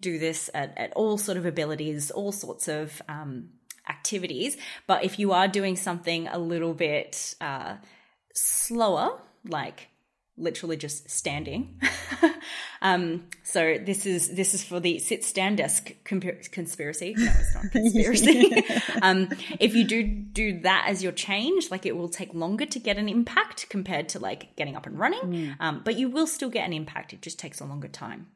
do 0.00 0.18
this 0.18 0.48
at, 0.54 0.72
at 0.78 0.94
all 0.94 1.18
sort 1.18 1.36
of 1.36 1.44
abilities, 1.44 2.10
all 2.10 2.32
sorts 2.32 2.66
of 2.66 3.02
um, 3.10 3.50
activities. 3.90 4.56
But 4.86 5.04
if 5.04 5.18
you 5.18 5.32
are 5.32 5.46
doing 5.46 5.76
something 5.76 6.26
a 6.28 6.38
little 6.38 6.72
bit 6.72 7.34
uh, 7.42 7.76
slower, 8.32 9.20
like 9.46 9.90
literally 10.36 10.76
just 10.76 11.08
standing. 11.10 11.80
um, 12.82 13.24
so 13.42 13.78
this 13.78 14.06
is 14.06 14.34
this 14.34 14.54
is 14.54 14.64
for 14.64 14.80
the 14.80 14.98
sit 14.98 15.24
stand 15.24 15.58
desk 15.58 15.92
conspiracy. 16.04 17.14
No, 17.16 17.32
it's 17.38 17.54
not 17.54 17.70
conspiracy. 17.70 18.64
um, 19.02 19.28
if 19.60 19.74
you 19.74 19.84
do 19.84 20.02
do 20.02 20.60
that 20.60 20.86
as 20.88 21.02
your 21.02 21.12
change, 21.12 21.70
like 21.70 21.86
it 21.86 21.96
will 21.96 22.08
take 22.08 22.34
longer 22.34 22.66
to 22.66 22.78
get 22.78 22.96
an 22.96 23.08
impact 23.08 23.68
compared 23.68 24.08
to 24.10 24.18
like 24.18 24.56
getting 24.56 24.76
up 24.76 24.86
and 24.86 24.98
running, 24.98 25.20
mm. 25.22 25.56
um, 25.60 25.82
but 25.84 25.96
you 25.96 26.08
will 26.08 26.26
still 26.26 26.50
get 26.50 26.66
an 26.66 26.72
impact. 26.72 27.12
It 27.12 27.22
just 27.22 27.38
takes 27.38 27.60
a 27.60 27.64
longer 27.64 27.88
time. 27.88 28.26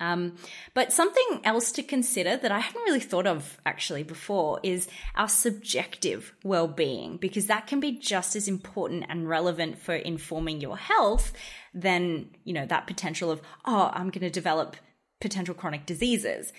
Um, 0.00 0.36
but 0.74 0.92
something 0.92 1.40
else 1.44 1.72
to 1.72 1.82
consider 1.82 2.36
that 2.36 2.52
I 2.52 2.58
hadn't 2.58 2.82
really 2.82 3.00
thought 3.00 3.26
of 3.26 3.58
actually 3.64 4.02
before 4.02 4.60
is 4.62 4.88
our 5.14 5.28
subjective 5.28 6.34
well 6.42 6.68
being, 6.68 7.16
because 7.16 7.46
that 7.46 7.66
can 7.66 7.80
be 7.80 7.92
just 7.92 8.34
as 8.36 8.48
important 8.48 9.06
and 9.08 9.28
relevant 9.28 9.78
for 9.78 9.94
informing 9.94 10.60
your 10.60 10.76
health 10.76 11.32
than, 11.72 12.30
you 12.44 12.52
know, 12.52 12.66
that 12.66 12.86
potential 12.86 13.30
of, 13.30 13.40
oh, 13.64 13.90
I'm 13.92 14.10
going 14.10 14.20
to 14.22 14.30
develop 14.30 14.76
potential 15.20 15.54
chronic 15.54 15.86
diseases. 15.86 16.52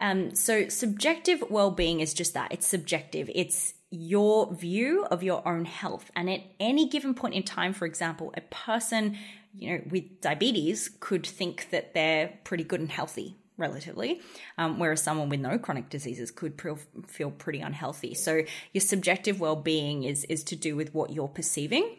Um, 0.00 0.34
so 0.34 0.68
subjective 0.68 1.44
well-being 1.48 2.00
is 2.00 2.14
just 2.14 2.34
that. 2.34 2.52
It's 2.52 2.66
subjective. 2.66 3.30
It's 3.34 3.74
your 3.90 4.52
view 4.54 5.04
of 5.10 5.22
your 5.22 5.46
own 5.46 5.64
health. 5.64 6.10
And 6.16 6.28
at 6.30 6.40
any 6.58 6.88
given 6.88 7.14
point 7.14 7.34
in 7.34 7.42
time, 7.42 7.72
for 7.72 7.86
example, 7.86 8.32
a 8.36 8.40
person, 8.40 9.18
you 9.54 9.70
know, 9.70 9.82
with 9.90 10.20
diabetes 10.20 10.90
could 11.00 11.26
think 11.26 11.70
that 11.70 11.94
they're 11.94 12.38
pretty 12.44 12.64
good 12.64 12.80
and 12.80 12.90
healthy 12.90 13.36
relatively, 13.56 14.20
um, 14.58 14.78
whereas 14.78 15.02
someone 15.02 15.28
with 15.28 15.40
no 15.40 15.58
chronic 15.58 15.88
diseases 15.90 16.30
could 16.30 16.60
feel 17.06 17.30
pretty 17.30 17.60
unhealthy. 17.60 18.14
So 18.14 18.42
your 18.72 18.80
subjective 18.80 19.40
well-being 19.40 20.04
is 20.04 20.24
is 20.24 20.42
to 20.44 20.56
do 20.56 20.74
with 20.76 20.94
what 20.94 21.10
you're 21.10 21.28
perceiving. 21.28 21.96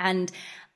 And 0.00 0.32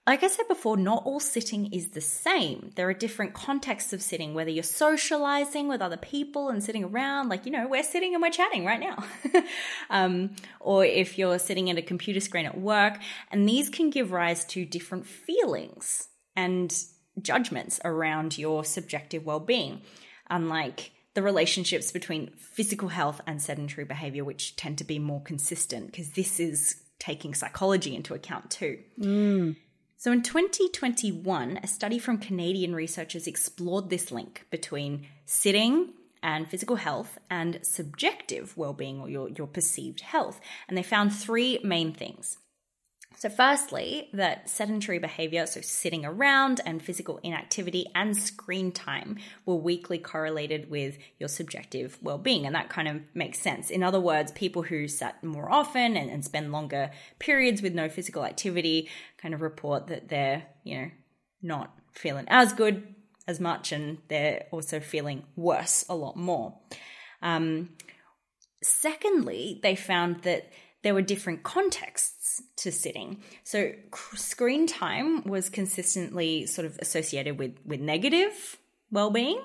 like 0.08 0.22
I 0.22 0.28
said 0.28 0.48
before, 0.48 0.78
not 0.78 1.04
all 1.04 1.20
sitting 1.20 1.70
is 1.70 1.88
the 1.88 2.00
same. 2.00 2.70
There 2.76 2.88
are 2.88 2.94
different 2.94 3.34
contexts 3.34 3.92
of 3.92 4.00
sitting, 4.00 4.32
whether 4.32 4.48
you're 4.48 4.62
socializing 4.62 5.68
with 5.68 5.82
other 5.82 5.98
people 5.98 6.48
and 6.48 6.64
sitting 6.64 6.82
around, 6.82 7.28
like, 7.28 7.44
you 7.44 7.52
know, 7.52 7.68
we're 7.68 7.82
sitting 7.82 8.14
and 8.14 8.22
we're 8.22 8.30
chatting 8.30 8.64
right 8.64 8.80
now. 8.80 9.04
um, 9.90 10.30
or 10.60 10.82
if 10.82 11.18
you're 11.18 11.38
sitting 11.38 11.68
at 11.68 11.76
a 11.76 11.82
computer 11.82 12.20
screen 12.20 12.46
at 12.46 12.58
work. 12.58 12.98
And 13.30 13.46
these 13.46 13.68
can 13.68 13.90
give 13.90 14.10
rise 14.10 14.46
to 14.46 14.64
different 14.64 15.06
feelings 15.06 16.08
and 16.34 16.74
judgments 17.20 17.78
around 17.84 18.38
your 18.38 18.64
subjective 18.64 19.26
well 19.26 19.40
being, 19.40 19.82
unlike 20.30 20.90
the 21.12 21.22
relationships 21.22 21.92
between 21.92 22.30
physical 22.38 22.88
health 22.88 23.20
and 23.26 23.42
sedentary 23.42 23.84
behavior, 23.84 24.24
which 24.24 24.56
tend 24.56 24.78
to 24.78 24.84
be 24.84 24.98
more 24.98 25.20
consistent, 25.20 25.84
because 25.88 26.12
this 26.12 26.40
is 26.40 26.76
taking 26.98 27.34
psychology 27.34 27.94
into 27.94 28.14
account 28.14 28.50
too. 28.50 28.78
Mm. 28.98 29.56
So 30.00 30.12
in 30.12 30.22
2021, 30.22 31.58
a 31.60 31.66
study 31.66 31.98
from 31.98 32.18
Canadian 32.18 32.72
researchers 32.72 33.26
explored 33.26 33.90
this 33.90 34.12
link 34.12 34.46
between 34.48 35.08
sitting 35.26 35.92
and 36.22 36.48
physical 36.48 36.76
health 36.76 37.18
and 37.28 37.58
subjective 37.62 38.56
well-being 38.56 39.00
or 39.00 39.08
your, 39.08 39.28
your 39.30 39.48
perceived 39.48 40.02
health. 40.02 40.40
And 40.68 40.78
they 40.78 40.84
found 40.84 41.12
three 41.12 41.58
main 41.64 41.92
things. 41.92 42.38
So, 43.18 43.28
firstly, 43.28 44.08
that 44.12 44.48
sedentary 44.48 45.00
behavior, 45.00 45.44
so 45.46 45.60
sitting 45.60 46.04
around 46.04 46.60
and 46.64 46.80
physical 46.80 47.18
inactivity 47.24 47.86
and 47.92 48.16
screen 48.16 48.70
time, 48.70 49.18
were 49.44 49.56
weakly 49.56 49.98
correlated 49.98 50.70
with 50.70 50.98
your 51.18 51.28
subjective 51.28 51.98
well 52.00 52.18
being. 52.18 52.46
And 52.46 52.54
that 52.54 52.68
kind 52.68 52.86
of 52.86 53.00
makes 53.14 53.40
sense. 53.40 53.70
In 53.70 53.82
other 53.82 53.98
words, 53.98 54.30
people 54.30 54.62
who 54.62 54.86
sat 54.86 55.24
more 55.24 55.50
often 55.50 55.96
and, 55.96 56.08
and 56.08 56.24
spend 56.24 56.52
longer 56.52 56.92
periods 57.18 57.60
with 57.60 57.74
no 57.74 57.88
physical 57.88 58.24
activity 58.24 58.88
kind 59.20 59.34
of 59.34 59.42
report 59.42 59.88
that 59.88 60.08
they're, 60.08 60.44
you 60.62 60.78
know, 60.78 60.90
not 61.42 61.76
feeling 61.90 62.26
as 62.28 62.52
good 62.52 62.94
as 63.26 63.40
much 63.40 63.72
and 63.72 63.98
they're 64.06 64.46
also 64.52 64.78
feeling 64.78 65.24
worse 65.34 65.84
a 65.88 65.96
lot 65.96 66.16
more. 66.16 66.56
Um, 67.20 67.70
secondly, 68.62 69.58
they 69.64 69.74
found 69.74 70.22
that 70.22 70.52
there 70.82 70.94
were 70.94 71.02
different 71.02 71.42
contexts 71.42 72.42
to 72.56 72.70
sitting. 72.70 73.22
So 73.44 73.72
screen 74.14 74.66
time 74.66 75.24
was 75.24 75.48
consistently 75.48 76.46
sort 76.46 76.66
of 76.66 76.78
associated 76.80 77.38
with 77.38 77.56
with 77.64 77.80
negative 77.80 78.56
well-being. 78.90 79.40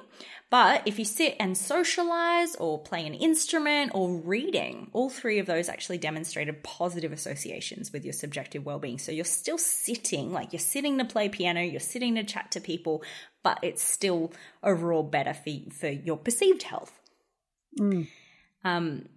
But 0.50 0.84
if 0.86 1.00
you 1.00 1.06
sit 1.06 1.36
and 1.40 1.58
socialize 1.58 2.56
or 2.56 2.78
play 2.78 3.08
an 3.08 3.16
instrument 3.16 3.92
or 3.96 4.18
reading, 4.20 4.92
all 4.94 5.10
three 5.10 5.40
of 5.40 5.48
those 5.48 5.68
actually 5.68 5.98
demonstrated 5.98 6.64
positive 6.64 7.12
associations 7.12 7.92
with 7.92 8.06
your 8.06 8.14
subjective 8.14 8.64
well-being. 8.64 9.00
So 9.00 9.12
you're 9.12 9.26
still 9.26 9.58
sitting, 9.58 10.32
like 10.32 10.54
you're 10.54 10.60
sitting 10.60 11.00
to 11.00 11.06
play 11.06 11.28
piano, 11.28 11.62
you're 11.62 11.80
sitting 11.80 12.16
to 12.16 12.24
chat 12.24 12.52
to 12.52 12.62
people, 12.62 13.04
but 13.42 13.58
it's 13.64 13.82
still 13.82 14.32
overall 14.62 15.02
better 15.02 15.34
for, 15.34 15.50
for 15.72 15.90
your 15.90 16.18
perceived 16.18 16.62
health. 16.62 17.00
Mm. 17.80 18.08
Um, 18.64 19.10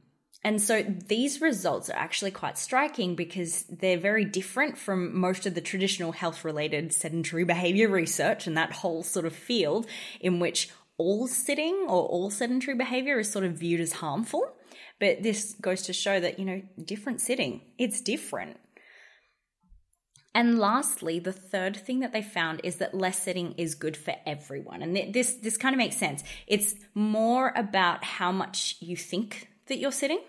and 0.47 0.63
so 0.63 0.85
these 1.09 1.41
results 1.41 1.91
are 1.91 1.97
actually 1.97 2.31
quite 2.31 2.57
striking 2.57 3.17
because 3.17 3.65
they're 3.65 3.99
very 3.99 4.25
different 4.25 4.79
from 4.79 5.19
most 5.19 5.45
of 5.45 5.57
the 5.57 5.61
traditional 5.61 6.13
health 6.13 6.45
related 6.45 6.93
sedentary 6.93 7.43
behavior 7.43 7.89
research 7.89 8.47
and 8.47 8.57
that 8.57 8.73
whole 8.73 9.03
sort 9.03 9.27
of 9.27 9.35
field 9.35 9.89
in 10.21 10.39
which 10.39 10.71
all 10.99 11.27
sitting 11.27 11.75
or 11.89 12.07
all 12.07 12.31
sedentary 12.31 12.77
behavior 12.77 13.19
is 13.19 13.29
sort 13.29 13.45
of 13.45 13.55
viewed 13.55 13.81
as 13.81 13.95
harmful. 13.95 14.55
But 15.01 15.25
this 15.25 15.57
goes 15.61 15.83
to 15.83 15.93
show 15.93 16.21
that, 16.21 16.39
you 16.39 16.45
know, 16.45 16.63
different 16.81 17.21
sitting, 17.21 17.63
it's 17.77 18.01
different. 18.01 18.57
And 20.33 20.61
lastly, 20.61 21.19
the 21.19 21.33
third 21.33 21.77
thing 21.77 21.99
that 22.01 22.13
they 22.13 22.23
found 22.23 22.61
is 22.63 22.77
that 22.77 22.95
less 22.95 23.21
sitting 23.21 23.55
is 23.59 23.75
good 23.75 23.97
for 23.97 24.15
everyone. 24.25 24.83
And 24.83 25.13
this 25.13 25.35
this 25.43 25.57
kind 25.57 25.75
of 25.75 25.79
makes 25.79 25.97
sense. 25.97 26.23
It's 26.47 26.77
more 26.95 27.53
about 27.57 28.05
how 28.05 28.31
much 28.31 28.77
you 28.79 28.97
think 28.97 29.49
that 29.67 29.79
you're 29.79 29.91
sitting 29.91 30.21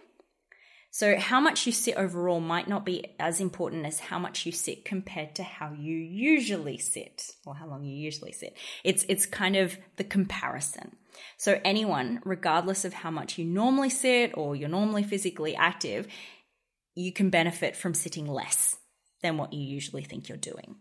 so, 0.89 1.17
how 1.17 1.39
much 1.39 1.65
you 1.65 1.71
sit 1.71 1.95
overall 1.95 2.39
might 2.39 2.67
not 2.67 2.85
be 2.85 3.15
as 3.19 3.39
important 3.39 3.85
as 3.85 3.99
how 3.99 4.17
much 4.17 4.45
you 4.45 4.51
sit 4.51 4.85
compared 4.85 5.35
to 5.35 5.43
how 5.43 5.73
you 5.77 5.95
usually 5.95 6.77
sit 6.77 7.31
or 7.45 7.55
how 7.55 7.67
long 7.67 7.83
you 7.83 7.95
usually 7.95 8.31
sit. 8.31 8.57
It's, 8.83 9.05
it's 9.07 9.25
kind 9.25 9.55
of 9.55 9.77
the 9.97 10.03
comparison. 10.03 10.95
So, 11.37 11.59
anyone, 11.63 12.21
regardless 12.23 12.85
of 12.85 12.93
how 12.93 13.11
much 13.11 13.37
you 13.37 13.45
normally 13.45 13.89
sit 13.89 14.31
or 14.35 14.55
you're 14.55 14.69
normally 14.69 15.03
physically 15.03 15.55
active, 15.55 16.07
you 16.95 17.11
can 17.11 17.29
benefit 17.29 17.75
from 17.75 17.93
sitting 17.93 18.25
less 18.25 18.77
than 19.21 19.37
what 19.37 19.53
you 19.53 19.61
usually 19.61 20.03
think 20.03 20.29
you're 20.29 20.37
doing. 20.37 20.77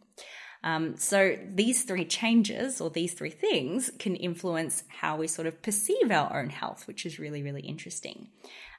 Um, 0.65 0.97
so 0.97 1.37
these 1.55 1.85
three 1.85 2.05
changes 2.05 2.81
or 2.81 2.91
these 2.91 3.15
three 3.15 3.31
things 3.31 3.91
can 3.99 4.17
influence 4.17 4.83
how 4.89 5.17
we 5.17 5.29
sort 5.29 5.47
of 5.47 5.63
perceive 5.63 6.11
our 6.11 6.41
own 6.41 6.51
health, 6.51 6.89
which 6.89 7.07
is 7.07 7.19
really, 7.19 7.43
really 7.43 7.61
interesting. 7.61 8.31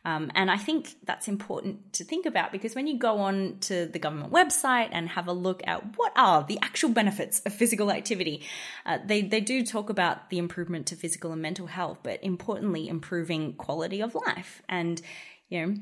Um, 0.07 0.31
and 0.35 0.49
I 0.49 0.55
think 0.55 0.95
that's 1.03 1.27
important 1.27 1.91
to 1.95 2.05
think 2.05 2.25
about 2.25 2.53
because 2.53 2.75
when 2.75 2.87
you 2.87 2.97
go 2.97 3.17
on 3.17 3.57
to 3.61 3.87
the 3.87 3.99
government 3.99 4.31
website 4.31 4.87
and 4.93 5.09
have 5.09 5.27
a 5.27 5.33
look 5.33 5.61
at 5.67 5.97
what 5.97 6.13
are 6.15 6.45
the 6.45 6.57
actual 6.61 6.91
benefits 6.91 7.41
of 7.41 7.51
physical 7.53 7.91
activity, 7.91 8.47
uh, 8.85 8.99
they, 9.05 9.21
they 9.21 9.41
do 9.41 9.65
talk 9.65 9.89
about 9.89 10.29
the 10.29 10.37
improvement 10.37 10.87
to 10.87 10.95
physical 10.95 11.33
and 11.33 11.41
mental 11.41 11.67
health, 11.67 11.97
but 12.03 12.23
importantly, 12.23 12.87
improving 12.87 13.51
quality 13.55 14.01
of 14.01 14.15
life. 14.15 14.61
And, 14.69 15.01
you 15.49 15.67
know, 15.67 15.75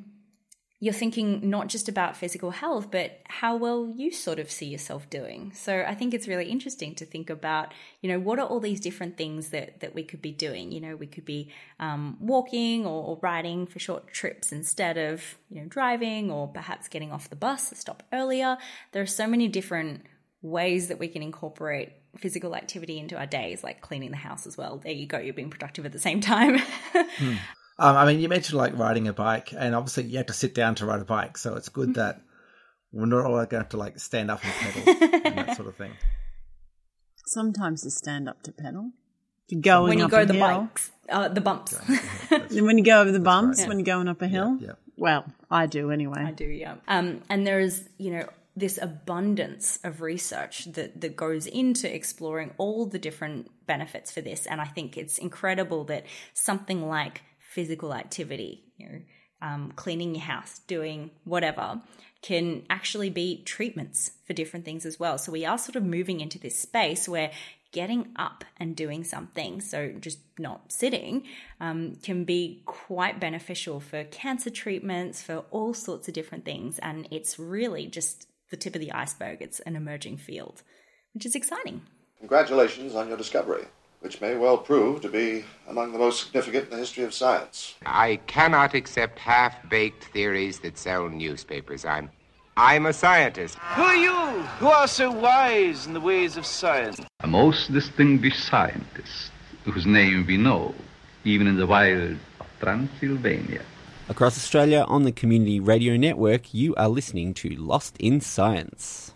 you're 0.85 0.93
thinking 0.93 1.49
not 1.49 1.67
just 1.67 1.89
about 1.89 2.15
physical 2.15 2.51
health, 2.51 2.91
but 2.91 3.19
how 3.25 3.55
well 3.55 3.91
you 3.95 4.11
sort 4.11 4.37
of 4.37 4.51
see 4.51 4.67
yourself 4.67 5.09
doing. 5.09 5.51
So 5.55 5.83
I 5.87 5.95
think 5.95 6.13
it's 6.13 6.27
really 6.27 6.45
interesting 6.45 6.93
to 6.95 7.07
think 7.07 7.31
about, 7.31 7.73
you 8.01 8.09
know, 8.11 8.19
what 8.19 8.37
are 8.37 8.45
all 8.45 8.59
these 8.59 8.79
different 8.79 9.17
things 9.17 9.49
that 9.49 9.79
that 9.79 9.95
we 9.95 10.03
could 10.03 10.21
be 10.21 10.31
doing? 10.31 10.71
You 10.71 10.81
know, 10.81 10.95
we 10.95 11.07
could 11.07 11.25
be 11.25 11.49
um, 11.79 12.17
walking 12.19 12.85
or, 12.85 13.03
or, 13.03 13.19
riding 13.23 13.65
for 13.65 13.79
short 13.79 14.13
trips 14.13 14.51
instead 14.51 14.99
of 14.99 15.23
you 15.49 15.59
know 15.59 15.67
driving, 15.67 16.29
or 16.29 16.47
perhaps 16.49 16.87
getting 16.87 17.11
off 17.11 17.31
the 17.31 17.35
bus 17.35 17.69
to 17.69 17.75
stop 17.75 18.03
earlier. 18.13 18.55
There 18.91 19.01
are 19.01 19.07
so 19.07 19.25
many 19.25 19.47
different 19.47 20.03
ways 20.43 20.89
that 20.89 20.99
we 20.99 21.07
can 21.07 21.23
incorporate 21.23 21.93
physical 22.15 22.55
activity 22.55 22.99
into 22.99 23.17
our 23.17 23.25
days, 23.25 23.63
like 23.63 23.81
cleaning 23.81 24.11
the 24.11 24.17
house 24.17 24.45
as 24.45 24.55
well. 24.55 24.77
There 24.77 24.91
you 24.91 25.07
go, 25.07 25.17
you're 25.17 25.33
being 25.33 25.49
productive 25.49 25.83
at 25.87 25.93
the 25.93 25.99
same 25.99 26.21
time. 26.21 26.59
hmm. 26.93 27.33
Um, 27.77 27.97
I 27.97 28.05
mean, 28.05 28.19
you 28.21 28.29
mentioned 28.29 28.57
like 28.57 28.77
riding 28.77 29.07
a 29.07 29.13
bike, 29.13 29.53
and 29.55 29.75
obviously 29.75 30.05
you 30.05 30.17
have 30.17 30.27
to 30.27 30.33
sit 30.33 30.55
down 30.55 30.75
to 30.75 30.85
ride 30.85 31.01
a 31.01 31.05
bike, 31.05 31.37
so 31.37 31.55
it's 31.55 31.69
good 31.69 31.95
that 31.95 32.21
we're 32.91 33.05
not 33.05 33.25
all 33.25 33.33
going 33.33 33.49
to 33.49 33.57
have 33.57 33.69
to 33.69 33.77
like 33.77 33.99
stand 33.99 34.31
up 34.31 34.41
and 34.43 34.53
pedal 34.53 35.21
and 35.25 35.37
that 35.37 35.57
sort 35.57 35.67
of 35.67 35.75
thing. 35.75 35.91
Sometimes 37.25 37.83
you 37.83 37.89
stand 37.89 38.29
up 38.29 38.41
to 38.43 38.51
pedal. 38.51 38.91
You're 39.49 39.61
going 39.61 39.89
when 39.89 39.99
you 39.99 40.07
go 40.07 40.25
the 40.25 40.33
hill. 40.33 40.61
bikes, 40.61 40.91
uh, 41.09 41.27
the 41.27 41.41
bumps. 41.41 41.77
when 42.29 42.77
you 42.77 42.83
go 42.83 43.01
over 43.01 43.11
the 43.11 43.19
bumps, 43.19 43.59
right. 43.59 43.67
when 43.67 43.77
you're 43.77 43.85
going 43.85 44.07
up 44.07 44.21
a 44.21 44.27
hill. 44.27 44.57
Yeah, 44.59 44.67
yeah. 44.67 44.73
Well, 44.97 45.25
I 45.51 45.65
do 45.65 45.91
anyway. 45.91 46.23
I 46.23 46.31
do, 46.31 46.45
yeah. 46.45 46.75
Um, 46.87 47.21
and 47.29 47.45
there 47.45 47.59
is, 47.59 47.89
you 47.97 48.11
know, 48.11 48.29
this 48.55 48.79
abundance 48.81 49.79
of 49.83 50.01
research 50.01 50.65
that, 50.65 51.01
that 51.01 51.15
goes 51.15 51.45
into 51.45 51.93
exploring 51.93 52.53
all 52.57 52.85
the 52.85 52.97
different 52.97 53.51
benefits 53.67 54.11
for 54.11 54.21
this. 54.21 54.45
And 54.45 54.61
I 54.61 54.65
think 54.65 54.97
it's 54.97 55.17
incredible 55.17 55.83
that 55.85 56.05
something 56.33 56.87
like 56.87 57.21
physical 57.55 57.93
activity, 57.93 58.65
you 58.77 58.85
know, 58.85 58.99
um, 59.41 59.71
cleaning 59.77 60.13
your 60.13 60.25
house, 60.25 60.59
doing 60.67 61.09
whatever, 61.23 61.81
can 62.21 62.63
actually 62.69 63.09
be 63.09 63.41
treatments 63.43 64.11
for 64.25 64.33
different 64.33 64.65
things 64.65 64.85
as 64.85 64.99
well. 64.99 65.17
So 65.17 65.31
we 65.31 65.45
are 65.45 65.57
sort 65.57 65.77
of 65.77 65.83
moving 65.83 66.19
into 66.19 66.37
this 66.37 66.59
space 66.59 67.07
where 67.07 67.31
getting 67.71 68.09
up 68.17 68.43
and 68.57 68.75
doing 68.75 69.03
something, 69.03 69.61
so 69.61 69.93
just 69.99 70.19
not 70.37 70.71
sitting, 70.71 71.23
um, 71.61 71.95
can 72.03 72.25
be 72.25 72.61
quite 72.65 73.19
beneficial 73.19 73.79
for 73.79 74.03
cancer 74.05 74.49
treatments, 74.49 75.21
for 75.21 75.45
all 75.51 75.73
sorts 75.73 76.07
of 76.09 76.13
different 76.13 76.43
things. 76.43 76.77
And 76.79 77.07
it's 77.09 77.39
really 77.39 77.87
just 77.87 78.27
the 78.51 78.57
tip 78.57 78.75
of 78.75 78.81
the 78.81 78.91
iceberg. 78.91 79.37
It's 79.41 79.61
an 79.61 79.75
emerging 79.75 80.17
field, 80.17 80.61
which 81.13 81.25
is 81.25 81.35
exciting. 81.35 81.81
Congratulations 82.19 82.95
on 82.95 83.07
your 83.07 83.17
discovery. 83.17 83.65
Which 84.05 84.21
may 84.21 84.35
well 84.37 84.55
prove 84.55 85.01
to 85.01 85.09
be 85.09 85.43
among 85.67 85.91
the 85.91 85.97
most 85.97 86.25
significant 86.25 86.65
in 86.65 86.69
the 86.69 86.77
history 86.77 87.03
of 87.03 87.11
science. 87.11 87.73
I 87.87 88.17
cannot 88.27 88.75
accept 88.75 89.17
half-baked 89.17 90.03
theories 90.13 90.59
that 90.59 90.77
sell 90.77 91.09
newspapers. 91.09 91.85
I'm 91.85 92.11
I'm 92.55 92.85
a 92.85 92.93
scientist. 92.93 93.57
Who 93.73 93.81
are 93.81 93.95
you 93.95 94.13
who 94.59 94.67
are 94.67 94.87
so 94.87 95.09
wise 95.11 95.87
in 95.87 95.93
the 95.93 95.99
ways 95.99 96.37
of 96.37 96.45
science? 96.45 97.01
A 97.21 97.27
most 97.27 97.73
distinguished 97.73 98.45
scientist 98.45 99.31
whose 99.63 99.87
name 99.87 100.23
we 100.27 100.37
know, 100.37 100.75
even 101.23 101.47
in 101.47 101.57
the 101.57 101.65
wild 101.65 102.17
of 102.39 102.47
Transylvania. 102.59 103.63
Across 104.07 104.37
Australia 104.37 104.85
on 104.87 105.01
the 105.01 105.11
Community 105.11 105.59
Radio 105.59 105.97
Network, 105.97 106.53
you 106.53 106.75
are 106.75 106.89
listening 106.89 107.33
to 107.41 107.49
Lost 107.49 107.97
in 107.97 108.21
Science. 108.21 109.15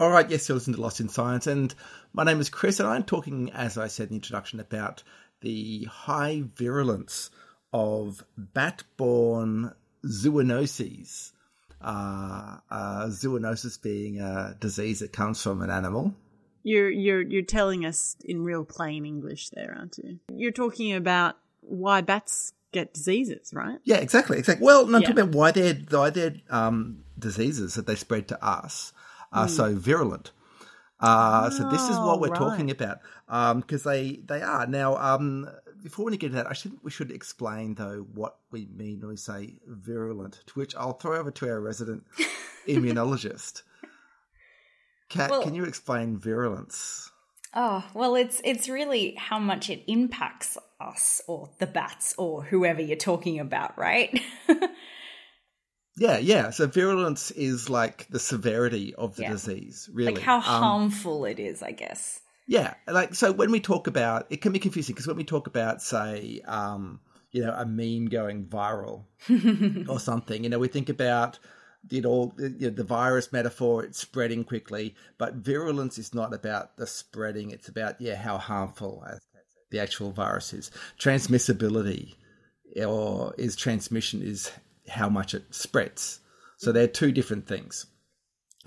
All 0.00 0.10
right, 0.10 0.30
yes, 0.30 0.48
you're 0.48 0.54
listening 0.54 0.76
to 0.76 0.82
Lost 0.82 1.00
in 1.00 1.08
Science, 1.08 1.48
and 1.48 1.74
my 2.12 2.24
name 2.24 2.40
is 2.40 2.48
Chris, 2.48 2.80
and 2.80 2.88
I'm 2.88 3.04
talking, 3.04 3.50
as 3.52 3.78
I 3.78 3.88
said 3.88 4.04
in 4.04 4.10
the 4.10 4.16
introduction, 4.16 4.60
about 4.60 5.02
the 5.40 5.84
high 5.84 6.42
virulence 6.56 7.30
of 7.72 8.24
bat 8.36 8.82
borne 8.96 9.72
zoonoses 10.04 11.32
uh, 11.80 12.56
uh, 12.70 13.06
zoonosis 13.06 13.80
being 13.80 14.20
a 14.20 14.56
disease 14.58 15.00
that 15.00 15.12
comes 15.12 15.42
from 15.42 15.62
an 15.62 15.70
animal. 15.70 16.14
You're 16.64 16.90
you're 16.90 17.22
you're 17.22 17.42
telling 17.42 17.86
us 17.86 18.16
in 18.24 18.42
real 18.42 18.64
plain 18.64 19.06
English 19.06 19.50
there, 19.50 19.74
aren't 19.78 19.98
you? 19.98 20.18
You're 20.34 20.52
talking 20.52 20.92
about 20.92 21.36
why 21.60 22.00
bats 22.00 22.52
get 22.72 22.94
diseases, 22.94 23.52
right? 23.54 23.78
Yeah, 23.84 23.98
exactly, 23.98 24.38
exactly. 24.38 24.64
Well, 24.64 24.86
no, 24.86 24.96
I'm 24.96 25.02
yeah. 25.02 25.08
talking 25.08 25.22
about 25.22 25.34
why 25.34 25.50
their 25.52 25.74
why 25.74 26.10
their 26.10 26.34
um, 26.50 27.04
diseases 27.18 27.74
that 27.74 27.86
they 27.86 27.94
spread 27.94 28.28
to 28.28 28.44
us 28.44 28.92
are 29.32 29.46
mm. 29.46 29.50
so 29.50 29.74
virulent. 29.76 30.32
Uh, 31.00 31.48
oh, 31.50 31.56
so 31.56 31.68
this 31.70 31.82
is 31.82 31.96
what 31.98 32.20
we're 32.20 32.28
right. 32.28 32.38
talking 32.38 32.70
about 32.70 32.98
because 33.26 33.86
um, 33.86 33.92
they 33.92 34.20
they 34.26 34.42
are 34.42 34.66
now. 34.66 34.96
Um, 34.96 35.48
before 35.82 36.06
we 36.06 36.16
get 36.16 36.26
into 36.26 36.36
that, 36.42 36.50
I 36.50 36.54
should 36.54 36.76
we 36.82 36.90
should 36.90 37.12
explain 37.12 37.74
though 37.74 38.06
what 38.14 38.36
we 38.50 38.66
mean 38.66 39.00
when 39.00 39.10
we 39.10 39.16
say 39.16 39.54
virulent. 39.66 40.42
To 40.46 40.58
which 40.58 40.74
I'll 40.74 40.94
throw 40.94 41.16
over 41.18 41.30
to 41.30 41.48
our 41.48 41.60
resident 41.60 42.04
immunologist. 42.66 43.62
Kat, 45.08 45.30
well, 45.30 45.42
can 45.42 45.54
you 45.54 45.64
explain 45.64 46.18
virulence? 46.18 47.10
Oh 47.54 47.84
well, 47.94 48.16
it's 48.16 48.40
it's 48.44 48.68
really 48.68 49.14
how 49.14 49.38
much 49.38 49.70
it 49.70 49.84
impacts 49.86 50.58
us 50.80 51.22
or 51.26 51.50
the 51.58 51.66
bats 51.66 52.14
or 52.18 52.42
whoever 52.42 52.82
you're 52.82 52.96
talking 52.96 53.38
about, 53.38 53.78
right? 53.78 54.20
yeah, 55.98 56.18
yeah. 56.18 56.50
So 56.50 56.66
virulence 56.66 57.30
is 57.32 57.68
like 57.68 58.06
the 58.08 58.18
severity 58.18 58.94
of 58.94 59.16
the 59.16 59.22
yeah. 59.22 59.32
disease, 59.32 59.88
really. 59.92 60.14
Like 60.14 60.22
how 60.22 60.36
um, 60.36 60.42
harmful 60.42 61.24
it 61.24 61.38
is, 61.38 61.62
I 61.62 61.72
guess. 61.72 62.20
Yeah, 62.46 62.74
like 62.86 63.14
so 63.14 63.32
when 63.32 63.50
we 63.50 63.60
talk 63.60 63.86
about 63.86 64.26
it 64.30 64.40
can 64.40 64.52
be 64.52 64.58
confusing 64.58 64.94
because 64.94 65.06
when 65.06 65.16
we 65.16 65.24
talk 65.24 65.46
about 65.46 65.82
say 65.82 66.40
um, 66.46 67.00
you 67.30 67.42
know 67.42 67.52
a 67.52 67.66
meme 67.66 68.06
going 68.06 68.46
viral 68.46 69.04
or 69.88 70.00
something, 70.00 70.44
you 70.44 70.50
know 70.50 70.58
we 70.58 70.68
think 70.68 70.88
about 70.88 71.38
you 71.90 72.00
know, 72.00 72.32
the 72.36 72.84
virus 72.84 73.32
metaphor 73.32 73.84
it's 73.84 73.98
spreading 73.98 74.44
quickly, 74.44 74.94
but 75.16 75.34
virulence 75.34 75.98
is 75.98 76.14
not 76.14 76.34
about 76.34 76.76
the 76.76 76.86
spreading; 76.86 77.50
it's 77.50 77.68
about 77.68 78.00
yeah 78.00 78.16
how 78.16 78.38
harmful 78.38 79.04
the 79.70 79.78
actual 79.78 80.10
virus 80.10 80.52
is. 80.52 80.70
Transmissibility 80.98 82.14
or 82.76 83.34
is 83.38 83.56
transmission 83.56 84.22
is 84.22 84.50
how 84.88 85.08
much 85.08 85.34
it 85.34 85.54
spreads. 85.54 86.20
So 86.56 86.72
they're 86.72 86.88
two 86.88 87.12
different 87.12 87.46
things. 87.46 87.86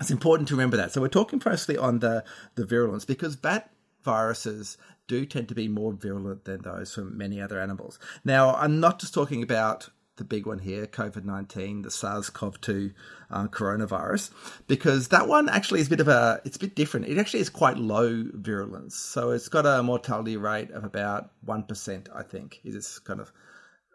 It's 0.00 0.10
important 0.10 0.48
to 0.48 0.54
remember 0.54 0.76
that. 0.78 0.92
So 0.92 1.00
we're 1.00 1.08
talking 1.08 1.40
mostly 1.44 1.76
on 1.76 2.00
the, 2.00 2.24
the 2.54 2.64
virulence 2.64 3.04
because 3.04 3.36
bat 3.36 3.70
viruses 4.02 4.78
do 5.06 5.26
tend 5.26 5.48
to 5.48 5.54
be 5.54 5.68
more 5.68 5.92
virulent 5.92 6.44
than 6.44 6.62
those 6.62 6.94
from 6.94 7.16
many 7.16 7.40
other 7.40 7.60
animals. 7.60 7.98
Now, 8.24 8.54
I'm 8.54 8.80
not 8.80 8.98
just 8.98 9.14
talking 9.14 9.42
about 9.42 9.90
the 10.16 10.24
big 10.24 10.46
one 10.46 10.58
here, 10.58 10.86
COVID 10.86 11.24
19, 11.24 11.82
the 11.82 11.90
SARS 11.90 12.30
CoV 12.30 12.60
2 12.60 12.92
uh, 13.30 13.46
coronavirus, 13.48 14.30
because 14.66 15.08
that 15.08 15.26
one 15.26 15.48
actually 15.48 15.80
is 15.80 15.86
a 15.86 15.90
bit 15.90 16.00
of 16.00 16.08
a, 16.08 16.40
it's 16.44 16.56
a 16.56 16.60
bit 16.60 16.74
different. 16.74 17.06
It 17.06 17.18
actually 17.18 17.40
is 17.40 17.48
quite 17.48 17.78
low 17.78 18.24
virulence. 18.32 18.94
So 18.96 19.30
it's 19.30 19.48
got 19.48 19.66
a 19.66 19.82
mortality 19.82 20.36
rate 20.36 20.70
of 20.70 20.84
about 20.84 21.30
1%, 21.46 22.08
I 22.14 22.22
think, 22.22 22.60
is 22.64 22.74
its 22.74 22.98
kind 22.98 23.20
of 23.20 23.32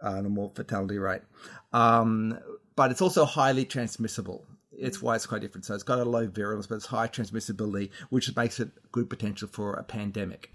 uh, 0.01 0.21
normal 0.21 0.49
fatality 0.49 0.97
rate. 0.97 1.21
Um, 1.73 2.37
but 2.75 2.91
it's 2.91 3.01
also 3.01 3.25
highly 3.25 3.65
transmissible 3.65 4.45
it's 4.77 5.01
why 5.01 5.15
it's 5.15 5.25
quite 5.25 5.41
different. 5.41 5.65
So 5.65 5.73
it's 5.73 5.83
got 5.83 5.99
a 5.99 6.05
low 6.05 6.27
virulence, 6.27 6.67
but 6.67 6.75
it's 6.75 6.85
high 6.85 7.07
transmissibility, 7.07 7.89
which 8.09 8.33
makes 8.35 8.59
it 8.59 8.69
good 8.91 9.09
potential 9.09 9.47
for 9.51 9.73
a 9.73 9.83
pandemic. 9.83 10.51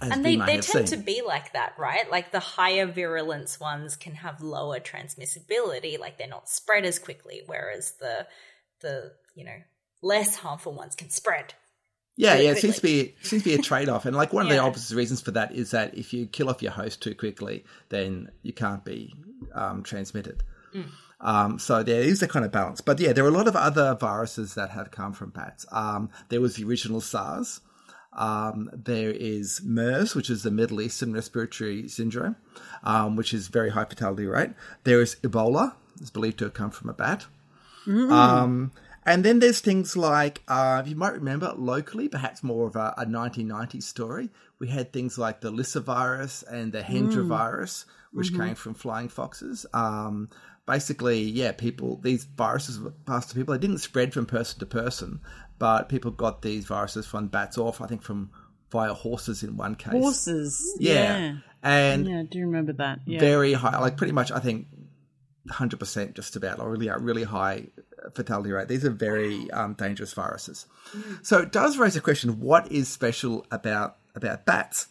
And 0.00 0.24
they, 0.24 0.36
they 0.36 0.58
tend 0.58 0.88
seen. 0.88 0.98
to 0.98 1.04
be 1.04 1.22
like 1.24 1.52
that, 1.52 1.74
right? 1.78 2.10
Like 2.10 2.32
the 2.32 2.40
higher 2.40 2.86
virulence 2.86 3.60
ones 3.60 3.94
can 3.94 4.14
have 4.14 4.40
lower 4.40 4.80
transmissibility, 4.80 5.98
like 5.98 6.18
they're 6.18 6.28
not 6.28 6.48
spread 6.48 6.84
as 6.84 6.98
quickly, 6.98 7.42
whereas 7.46 7.92
the 8.00 8.26
the 8.80 9.12
you 9.36 9.44
know 9.44 9.58
less 10.00 10.34
harmful 10.36 10.72
ones 10.72 10.96
can 10.96 11.10
spread. 11.10 11.54
Yeah, 12.22 12.36
yeah, 12.36 12.50
it 12.52 12.58
seems 12.58 12.76
to 12.76 12.82
be 12.82 13.14
seems 13.22 13.42
to 13.42 13.48
be 13.48 13.54
a 13.54 13.62
trade 13.62 13.88
off, 13.88 14.06
and 14.06 14.16
like 14.16 14.32
one 14.32 14.46
yeah. 14.46 14.52
of 14.52 14.56
the 14.56 14.62
obvious 14.62 14.92
reasons 14.92 15.20
for 15.20 15.32
that 15.32 15.52
is 15.52 15.72
that 15.72 15.96
if 15.96 16.12
you 16.12 16.26
kill 16.26 16.48
off 16.48 16.62
your 16.62 16.72
host 16.72 17.02
too 17.02 17.14
quickly, 17.14 17.64
then 17.88 18.30
you 18.42 18.52
can't 18.52 18.84
be 18.84 19.14
um, 19.54 19.82
transmitted. 19.82 20.42
Mm. 20.74 20.86
Um, 21.20 21.58
so 21.58 21.82
there 21.82 22.02
is 22.02 22.22
a 22.22 22.28
kind 22.28 22.44
of 22.44 22.52
balance. 22.52 22.80
But 22.80 23.00
yeah, 23.00 23.12
there 23.12 23.24
are 23.24 23.28
a 23.28 23.32
lot 23.32 23.48
of 23.48 23.56
other 23.56 23.96
viruses 23.98 24.54
that 24.54 24.70
have 24.70 24.90
come 24.90 25.12
from 25.12 25.30
bats. 25.30 25.66
Um, 25.72 26.10
there 26.28 26.40
was 26.40 26.56
the 26.56 26.64
original 26.64 27.00
SARS. 27.00 27.60
Um, 28.12 28.70
there 28.72 29.10
is 29.10 29.62
MERS, 29.64 30.14
which 30.14 30.28
is 30.28 30.42
the 30.42 30.50
Middle 30.50 30.80
Eastern 30.80 31.12
Respiratory 31.12 31.88
Syndrome, 31.88 32.36
um, 32.84 33.16
which 33.16 33.32
is 33.32 33.48
very 33.48 33.70
high 33.70 33.84
fatality 33.86 34.26
rate. 34.26 34.50
There 34.84 35.00
is 35.00 35.16
Ebola, 35.22 35.74
is 36.00 36.10
believed 36.10 36.38
to 36.38 36.44
have 36.44 36.54
come 36.54 36.70
from 36.70 36.90
a 36.90 36.92
bat. 36.92 37.26
Mm. 37.86 38.70
And 39.04 39.24
then 39.24 39.40
there's 39.40 39.60
things 39.60 39.96
like, 39.96 40.42
uh, 40.46 40.82
you 40.86 40.94
might 40.94 41.14
remember 41.14 41.52
locally, 41.56 42.08
perhaps 42.08 42.42
more 42.42 42.68
of 42.68 42.76
a, 42.76 42.94
a 42.96 43.04
1990s 43.04 43.82
story, 43.82 44.30
we 44.58 44.68
had 44.68 44.92
things 44.92 45.18
like 45.18 45.40
the 45.40 45.50
lyssavirus 45.50 46.44
and 46.48 46.72
the 46.72 46.82
Hendra 46.82 47.24
mm. 47.24 47.26
virus, 47.26 47.84
which 48.12 48.32
mm-hmm. 48.32 48.42
came 48.42 48.54
from 48.54 48.74
flying 48.74 49.08
foxes. 49.08 49.66
Um, 49.74 50.28
basically, 50.66 51.22
yeah, 51.22 51.52
people 51.52 51.96
these 51.96 52.24
viruses 52.24 52.78
passed 53.06 53.30
to 53.30 53.34
people. 53.34 53.54
They 53.54 53.60
didn't 53.60 53.78
spread 53.78 54.12
from 54.12 54.26
person 54.26 54.60
to 54.60 54.66
person, 54.66 55.20
but 55.58 55.88
people 55.88 56.10
got 56.12 56.42
these 56.42 56.64
viruses 56.64 57.06
from 57.06 57.28
bats 57.28 57.58
off. 57.58 57.80
I 57.80 57.86
think 57.86 58.02
from 58.02 58.30
via 58.70 58.94
horses 58.94 59.42
in 59.42 59.56
one 59.56 59.74
case. 59.74 59.92
Horses, 59.92 60.76
yeah, 60.78 60.92
yeah. 61.18 61.36
and 61.62 62.08
yeah, 62.08 62.20
I 62.20 62.22
do 62.22 62.40
remember 62.40 62.74
that. 62.74 63.00
Yeah. 63.06 63.20
Very 63.20 63.52
high, 63.52 63.78
like 63.80 63.96
pretty 63.96 64.12
much, 64.12 64.30
I 64.30 64.38
think, 64.38 64.68
hundred 65.50 65.80
percent, 65.80 66.14
just 66.14 66.36
about, 66.36 66.60
or 66.60 66.70
really, 66.70 66.88
really 67.00 67.24
high 67.24 67.66
fatality 68.14 68.52
rate. 68.52 68.68
These 68.68 68.84
are 68.84 68.90
very 68.90 69.50
um, 69.50 69.74
dangerous 69.74 70.12
viruses. 70.12 70.66
Mm. 70.96 71.24
So 71.24 71.38
it 71.38 71.52
does 71.52 71.78
raise 71.78 71.96
a 71.96 72.00
question: 72.00 72.40
What 72.40 72.70
is 72.70 72.88
special 72.88 73.46
about 73.50 73.96
about 74.14 74.44
bats? 74.44 74.88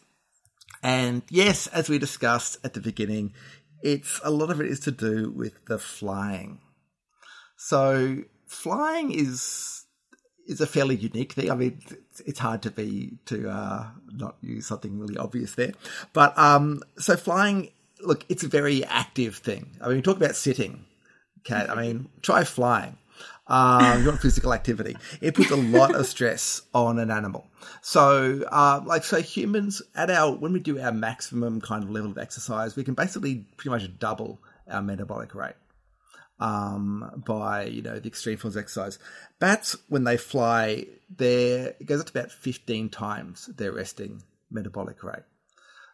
And 0.84 1.22
yes, 1.30 1.68
as 1.68 1.90
we 1.90 2.00
discussed 2.00 2.58
at 2.64 2.74
the 2.74 2.82
beginning, 2.82 3.34
it's 3.84 4.20
a 4.24 4.32
lot 4.32 4.50
of 4.50 4.60
it 4.60 4.68
is 4.68 4.80
to 4.82 4.92
do 4.92 5.32
with 5.32 5.66
the 5.66 5.78
flying. 5.78 6.60
So 7.58 8.24
flying 8.48 9.12
is 9.12 9.86
is 10.48 10.60
a 10.60 10.68
fairly 10.68 10.96
unique 10.96 11.34
thing. 11.34 11.52
I 11.52 11.56
mean, 11.56 11.82
it's 12.26 12.40
hard 12.40 12.64
to 12.64 12.72
be 12.72 13.18
to 13.26 13.50
uh, 13.50 13.88
not 14.12 14.38
use 14.42 14.66
something 14.66 14.98
really 15.00 15.18
obvious 15.18 15.56
there, 15.56 15.74
but 16.14 16.38
um, 16.38 16.82
so 16.98 17.16
flying. 17.16 17.70
Look, 18.04 18.26
it's 18.30 18.44
a 18.44 18.48
very 18.48 18.84
active 18.86 19.36
thing. 19.36 19.78
I 19.80 19.88
mean, 19.88 19.98
we 19.98 20.02
talk 20.02 20.18
about 20.18 20.36
sitting, 20.36 20.86
Kat. 21.44 21.70
I 21.70 21.80
mean, 21.80 22.10
try 22.24 22.44
flying 22.44 22.98
um, 23.52 24.02
you 24.02 24.08
want 24.08 24.22
physical 24.22 24.54
activity. 24.54 24.96
It 25.20 25.36
puts 25.36 25.52
a 25.52 25.58
lot 25.58 25.94
of 25.94 26.08
stress 26.08 26.62
on 26.74 27.00
an 27.00 27.12
animal. 27.12 27.48
So, 27.82 28.44
uh, 28.50 28.82
like, 28.86 29.04
so 29.04 29.22
humans 29.22 29.82
at 29.94 30.10
our 30.10 30.34
when 30.34 30.54
we 30.54 30.62
do 30.62 30.80
our 30.80 30.94
maximum 30.94 31.60
kind 31.60 31.84
of 31.84 31.90
level 31.90 32.10
of 32.10 32.18
exercise, 32.18 32.78
we 32.78 32.86
can 32.86 32.94
basically 32.94 33.46
pretty 33.58 33.70
much 33.70 34.00
double 34.00 34.40
our 34.70 34.82
metabolic 34.82 35.36
rate 35.36 35.56
um, 36.40 37.24
by 37.26 37.66
you 37.66 37.82
know 37.82 38.00
the 38.00 38.08
extreme 38.08 38.38
forms 38.38 38.56
of 38.56 38.62
exercise. 38.62 39.00
Bats, 39.40 39.76
when 39.90 40.06
they 40.06 40.16
fly, 40.16 40.88
they 41.14 41.76
it 41.80 41.86
goes 41.86 42.00
up 42.00 42.08
to 42.08 42.20
about 42.20 42.32
fifteen 42.32 42.90
times 42.90 43.48
their 43.48 43.74
resting 43.74 44.24
metabolic 44.50 45.04
rate. 45.04 45.24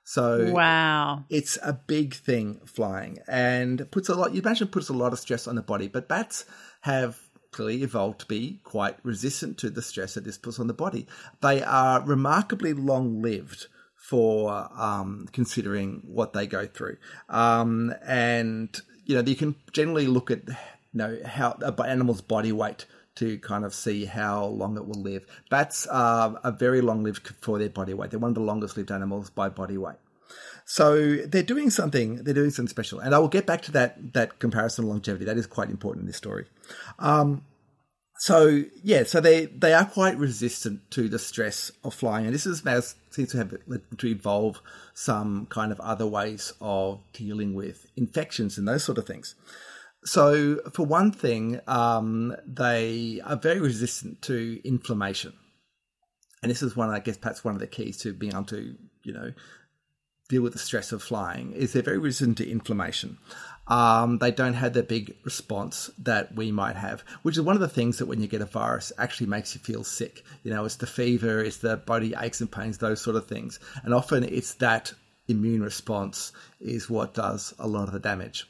So 0.03 0.53
wow, 0.53 1.25
it's 1.29 1.57
a 1.61 1.73
big 1.73 2.13
thing 2.13 2.61
flying, 2.65 3.17
and 3.27 3.89
puts 3.91 4.09
a 4.09 4.15
lot. 4.15 4.33
You 4.33 4.41
imagine 4.41 4.67
puts 4.67 4.89
a 4.89 4.93
lot 4.93 5.11
of 5.11 5.19
stress 5.19 5.47
on 5.47 5.55
the 5.55 5.61
body, 5.61 5.87
but 5.87 6.07
bats 6.07 6.45
have 6.81 7.19
evolved 7.59 8.19
to 8.19 8.25
be 8.25 8.59
quite 8.63 8.97
resistant 9.03 9.57
to 9.57 9.69
the 9.69 9.81
stress 9.81 10.13
that 10.13 10.23
this 10.23 10.37
puts 10.37 10.59
on 10.59 10.67
the 10.67 10.73
body. 10.73 11.07
They 11.41 11.63
are 11.63 12.01
remarkably 12.01 12.73
long 12.73 13.21
lived 13.21 13.67
for 13.95 14.69
um, 14.79 15.27
considering 15.33 16.01
what 16.05 16.33
they 16.33 16.47
go 16.47 16.65
through. 16.65 16.97
Um, 17.29 17.93
and, 18.05 18.69
you 19.05 19.15
know, 19.15 19.21
you 19.21 19.35
can 19.35 19.55
generally 19.73 20.07
look 20.07 20.31
at, 20.31 20.47
you 20.47 20.55
know, 20.93 21.17
how 21.25 21.57
an 21.61 21.85
animal's 21.85 22.21
body 22.21 22.51
weight 22.51 22.85
to 23.15 23.39
kind 23.39 23.65
of 23.65 23.73
see 23.73 24.05
how 24.05 24.45
long 24.45 24.77
it 24.77 24.85
will 24.85 25.01
live. 25.01 25.25
Bats 25.49 25.87
are, 25.87 26.39
are 26.43 26.51
very 26.51 26.81
long 26.81 27.03
lived 27.03 27.27
for 27.41 27.57
their 27.57 27.69
body 27.69 27.93
weight. 27.93 28.11
They're 28.11 28.19
one 28.19 28.31
of 28.31 28.35
the 28.35 28.41
longest 28.41 28.77
lived 28.77 28.91
animals 28.91 29.29
by 29.29 29.49
body 29.49 29.77
weight. 29.77 29.97
So 30.69 31.15
they're 31.15 31.43
doing 31.43 31.69
something. 31.69 32.25
They're 32.25 32.33
doing 32.33 32.49
something 32.49 32.69
special, 32.69 32.99
and 32.99 33.15
I 33.15 33.19
will 33.19 33.29
get 33.29 33.45
back 33.45 33.61
to 33.63 33.71
that 33.71 34.13
that 34.13 34.39
comparison 34.39 34.83
of 34.83 34.89
longevity. 34.89 35.23
That 35.23 35.37
is 35.37 35.47
quite 35.47 35.69
important 35.69 36.03
in 36.03 36.07
this 36.07 36.17
story. 36.17 36.45
Um, 36.99 37.45
so 38.19 38.63
yeah, 38.83 39.03
so 39.03 39.21
they 39.21 39.45
they 39.45 39.73
are 39.73 39.85
quite 39.85 40.17
resistant 40.17 40.91
to 40.91 41.07
the 41.07 41.19
stress 41.19 41.71
of 41.85 41.93
flying, 41.93 42.25
and 42.25 42.35
this 42.35 42.45
is 42.45 42.63
seems 43.11 43.31
to 43.31 43.37
have 43.37 43.53
to 43.97 44.07
evolve 44.07 44.61
some 44.93 45.45
kind 45.45 45.71
of 45.71 45.79
other 45.79 46.05
ways 46.05 46.51
of 46.59 46.99
dealing 47.13 47.53
with 47.53 47.85
infections 47.95 48.57
and 48.57 48.67
those 48.67 48.83
sort 48.83 48.97
of 48.97 49.07
things. 49.07 49.35
So 50.03 50.59
for 50.73 50.85
one 50.85 51.13
thing, 51.13 51.61
um, 51.65 52.35
they 52.45 53.21
are 53.23 53.37
very 53.37 53.61
resistant 53.61 54.21
to 54.23 54.59
inflammation, 54.65 55.31
and 56.43 56.51
this 56.51 56.61
is 56.61 56.75
one, 56.75 56.89
I 56.89 56.99
guess, 56.99 57.15
perhaps 57.15 57.45
one 57.45 57.53
of 57.53 57.61
the 57.61 57.67
keys 57.67 57.95
to 57.99 58.11
being 58.11 58.33
able 58.33 58.43
to 58.45 58.75
you 59.03 59.13
know 59.13 59.31
deal 60.29 60.41
with 60.41 60.53
the 60.53 60.59
stress 60.59 60.91
of 60.91 61.01
flying 61.01 61.53
is 61.53 61.73
they're 61.73 61.81
very 61.81 61.97
resistant 61.97 62.37
to 62.37 62.49
inflammation. 62.49 63.17
Um, 63.67 64.17
they 64.19 64.31
don't 64.31 64.53
have 64.53 64.73
the 64.73 64.83
big 64.83 65.15
response 65.23 65.89
that 65.99 66.33
we 66.35 66.51
might 66.51 66.77
have, 66.77 67.01
which 67.23 67.35
is 67.35 67.41
one 67.41 67.55
of 67.55 67.61
the 67.61 67.67
things 67.67 67.97
that 67.97 68.05
when 68.05 68.21
you 68.21 68.27
get 68.27 68.41
a 68.41 68.45
virus 68.45 68.93
actually 68.97 69.27
makes 69.27 69.53
you 69.53 69.61
feel 69.61 69.83
sick. 69.83 70.23
You 70.43 70.51
know, 70.51 70.63
it's 70.63 70.77
the 70.77 70.87
fever, 70.87 71.41
it's 71.41 71.57
the 71.57 71.75
body 71.75 72.13
aches 72.17 72.39
and 72.39 72.51
pains, 72.51 72.77
those 72.77 73.01
sort 73.01 73.17
of 73.17 73.27
things. 73.27 73.59
And 73.83 73.93
often 73.93 74.23
it's 74.23 74.53
that 74.55 74.93
immune 75.27 75.61
response 75.61 76.31
is 76.61 76.89
what 76.89 77.13
does 77.13 77.53
a 77.59 77.67
lot 77.67 77.87
of 77.87 77.93
the 77.93 77.99
damage. 77.99 78.49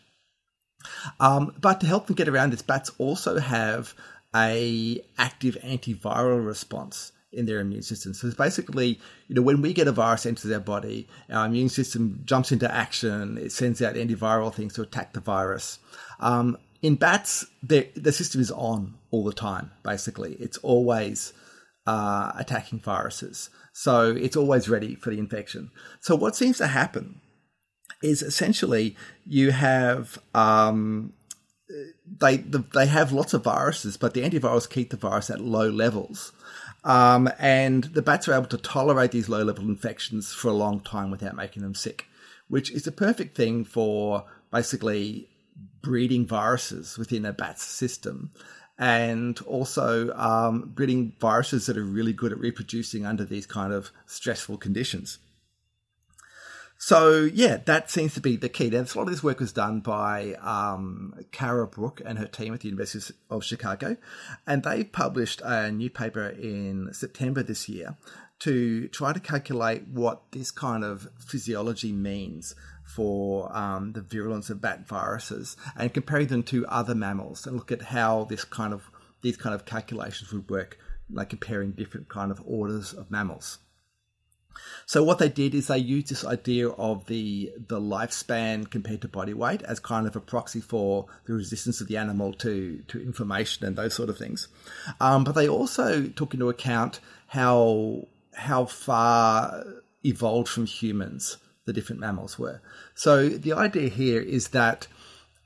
Um, 1.20 1.54
but 1.60 1.82
to 1.82 1.88
help 1.88 2.06
them 2.06 2.16
get 2.16 2.28
around 2.28 2.54
this, 2.54 2.62
bats 2.62 2.92
also 3.00 3.40
have 3.40 3.96
a 4.36 5.02
active 5.18 5.58
antiviral 5.64 6.46
response 6.46 7.12
in 7.32 7.46
their 7.46 7.60
immune 7.60 7.82
system. 7.82 8.14
So 8.14 8.28
it's 8.28 8.38
basically, 8.38 9.00
you 9.28 9.36
know, 9.36 9.42
when 9.42 9.62
we 9.62 9.74
get 9.74 9.88
a 9.88 9.92
virus 9.92 10.26
into 10.26 10.48
their 10.48 10.60
body, 10.60 11.08
our 11.30 11.46
immune 11.46 11.70
system 11.70 12.22
jumps 12.26 12.52
into 12.52 12.74
action. 12.74 13.38
It 13.38 13.52
sends 13.52 13.82
out 13.82 13.96
antiviral 13.96 14.54
things 14.54 14.74
to 14.76 14.82
attack 14.82 15.14
the 15.14 15.20
virus. 15.20 15.80
Um, 16.20 16.58
in 16.82 16.96
bats, 16.96 17.46
the 17.64 18.12
system 18.12 18.40
is 18.40 18.52
on 18.52 18.96
all 19.12 19.24
the 19.24 19.34
time. 19.34 19.72
Basically, 19.84 20.34
it's 20.40 20.58
always 20.60 21.34
uh, 21.86 22.32
attacking 22.38 22.80
viruses, 22.80 23.50
so 23.74 24.12
it's 24.12 24.38
always 24.38 24.70
ready 24.70 24.96
for 24.96 25.10
the 25.10 25.20
infection. 25.20 25.72
So 26.02 26.16
what 26.16 26.36
seems 26.36 26.58
to 26.60 26.68
happen 26.68 27.20
is 28.04 28.22
essentially 28.22 28.96
you 29.26 29.52
have 29.52 30.20
um, 30.36 31.14
they 32.20 32.38
they 32.38 32.86
have 32.86 33.12
lots 33.12 33.34
of 33.34 33.44
viruses, 33.44 33.98
but 33.98 34.14
the 34.14 34.22
antivirals 34.22 34.70
keep 34.70 34.92
the 34.92 34.98
virus 34.98 35.30
at 35.30 35.42
low 35.42 35.70
levels. 35.70 36.32
Um, 36.88 37.30
and 37.38 37.84
the 37.84 38.02
bats 38.02 38.30
are 38.30 38.34
able 38.34 38.46
to 38.46 38.58
tolerate 38.58 39.12
these 39.12 39.28
low 39.28 39.44
level 39.44 39.66
infections 39.66 40.34
for 40.34 40.48
a 40.48 40.54
long 40.54 40.80
time 40.80 41.12
without 41.12 41.36
making 41.36 41.62
them 41.62 41.76
sick, 41.76 42.06
which 42.48 42.72
is 42.72 42.88
a 42.88 42.94
perfect 42.94 43.36
thing 43.36 43.66
for 43.66 44.24
basically 44.54 45.28
breeding 45.82 46.26
viruses 46.26 46.98
within 46.98 47.26
a 47.26 47.34
bat's 47.34 47.64
system 47.64 48.32
and 48.80 49.42
also 49.42 50.14
um, 50.14 50.72
breeding 50.74 51.12
viruses 51.20 51.66
that 51.66 51.78
are 51.78 51.84
really 51.84 52.14
good 52.14 52.32
at 52.32 52.40
reproducing 52.40 53.06
under 53.06 53.26
these 53.26 53.46
kind 53.46 53.74
of 53.74 53.92
stressful 54.06 54.56
conditions. 54.56 55.20
So 56.78 57.22
yeah, 57.22 57.58
that 57.66 57.90
seems 57.90 58.14
to 58.14 58.22
be 58.22 58.36
the 58.36 58.50
key. 58.50 58.70
Now, 58.70 58.80
a 58.82 58.86
lot 58.96 59.04
of 59.04 59.10
this 59.10 59.24
work 59.24 59.40
was 59.40 59.52
done 59.52 59.80
by 59.80 60.36
um, 60.42 61.14
Cara 61.32 61.68
Brook 61.68 62.02
and 62.06 62.20
her 62.20 62.28
team 62.28 62.54
at 62.54 62.62
the 62.62 62.68
University 62.68 63.14
of 63.30 63.44
Chicago, 63.44 63.98
and 64.46 64.64
they 64.64 64.84
published 64.84 65.42
a 65.44 65.72
new 65.72 65.90
paper 65.90 66.28
in 66.28 66.94
September 66.94 67.42
this 67.42 67.68
year 67.68 67.98
to 68.40 68.88
try 68.90 69.12
to 69.12 69.20
calculate 69.20 69.88
what 69.88 70.32
this 70.32 70.52
kind 70.52 70.84
of 70.84 71.08
physiology 71.18 71.92
means 71.92 72.54
for 72.84 73.56
um, 73.58 73.94
the 73.94 74.02
virulence 74.02 74.50
of 74.50 74.62
bat 74.62 74.88
viruses 74.88 75.58
and 75.76 75.94
comparing 75.94 76.28
them 76.28 76.44
to 76.44 76.66
other 76.68 76.94
mammals 76.94 77.48
and 77.48 77.56
look 77.56 77.72
at 77.72 77.82
how 77.82 78.26
this 78.26 78.46
kind 78.46 78.74
of 78.74 78.90
these 79.22 79.36
kind 79.36 79.56
of 79.56 79.66
calculations 79.66 80.32
would 80.32 80.48
work, 80.48 80.78
like 81.12 81.30
comparing 81.30 81.72
different 81.72 82.08
kind 82.08 82.32
of 82.32 82.40
orders 82.46 82.94
of 82.94 83.10
mammals. 83.10 83.58
So 84.86 85.04
what 85.04 85.20
they 85.20 85.30
did 85.30 85.54
is 85.54 85.68
they 85.68 85.78
used 85.78 86.10
this 86.10 86.26
idea 86.26 86.70
of 86.70 87.06
the 87.08 87.52
the 87.68 87.80
lifespan 87.80 88.70
compared 88.70 89.02
to 89.02 89.08
body 89.08 89.34
weight 89.34 89.62
as 89.64 89.80
kind 89.80 90.08
of 90.08 90.16
a 90.16 90.22
proxy 90.22 90.62
for 90.62 91.08
the 91.26 91.34
resistance 91.34 91.82
of 91.82 91.88
the 91.88 91.98
animal 91.98 92.34
to 92.34 92.84
to 92.88 93.02
inflammation 93.02 93.66
and 93.66 93.76
those 93.76 93.94
sort 93.94 94.10
of 94.10 94.18
things. 94.18 94.48
Um, 95.02 95.24
but 95.24 95.34
they 95.34 95.48
also 95.48 96.08
took 96.08 96.34
into 96.34 96.50
account 96.50 97.00
how 97.28 98.08
how 98.34 98.66
far 98.66 99.66
evolved 100.04 100.48
from 100.48 100.66
humans 100.66 101.38
the 101.66 101.74
different 101.74 102.00
mammals 102.00 102.40
were. 102.40 102.62
So 102.96 103.28
the 103.30 103.54
idea 103.54 103.90
here 103.90 104.22
is 104.22 104.50
that 104.50 104.88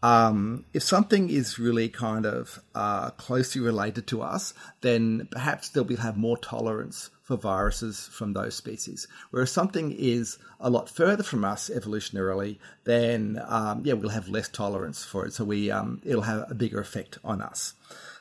um, 0.03 0.65
if 0.73 0.83
something 0.83 1.29
is 1.29 1.59
really 1.59 1.89
kind 1.89 2.25
of 2.25 2.59
uh, 2.73 3.11
closely 3.11 3.61
related 3.61 4.07
to 4.07 4.21
us, 4.21 4.53
then 4.81 5.27
perhaps 5.31 5.69
they'll 5.69 5.83
be, 5.83 5.95
have 5.95 6.17
more 6.17 6.37
tolerance 6.37 7.09
for 7.31 7.37
viruses 7.37 8.09
from 8.11 8.33
those 8.33 8.55
species. 8.55 9.07
Whereas 9.29 9.51
something 9.51 9.93
is 9.93 10.37
a 10.59 10.69
lot 10.69 10.89
further 10.89 11.23
from 11.23 11.45
us 11.45 11.69
evolutionarily, 11.73 12.57
then 12.83 13.41
um, 13.47 13.83
yeah, 13.85 13.93
we'll 13.93 14.09
have 14.09 14.27
less 14.27 14.49
tolerance 14.49 15.05
for 15.05 15.25
it. 15.25 15.33
So 15.33 15.45
we 15.45 15.71
um, 15.71 16.01
it'll 16.05 16.23
have 16.23 16.51
a 16.51 16.55
bigger 16.55 16.81
effect 16.81 17.17
on 17.23 17.41
us. 17.41 17.73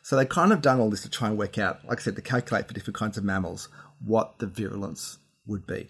So 0.03 0.17
they 0.17 0.27
kind 0.27 0.53
of 0.53 0.63
done 0.63 0.79
all 0.79 0.91
this 0.91 1.03
to 1.03 1.11
try 1.11 1.29
and 1.29 1.37
work 1.37 1.59
out, 1.59 1.85
like 1.87 1.99
I 2.01 2.03
said, 2.03 2.17
to 2.17 2.23
calculate 2.23 2.69
for 2.69 2.75
different 2.75 2.97
kinds 2.97 3.19
of 3.19 3.25
mammals 3.25 3.69
what 4.05 4.39
the 4.39 4.47
virulence 4.47 5.19
would 5.47 5.67
be. 5.67 5.89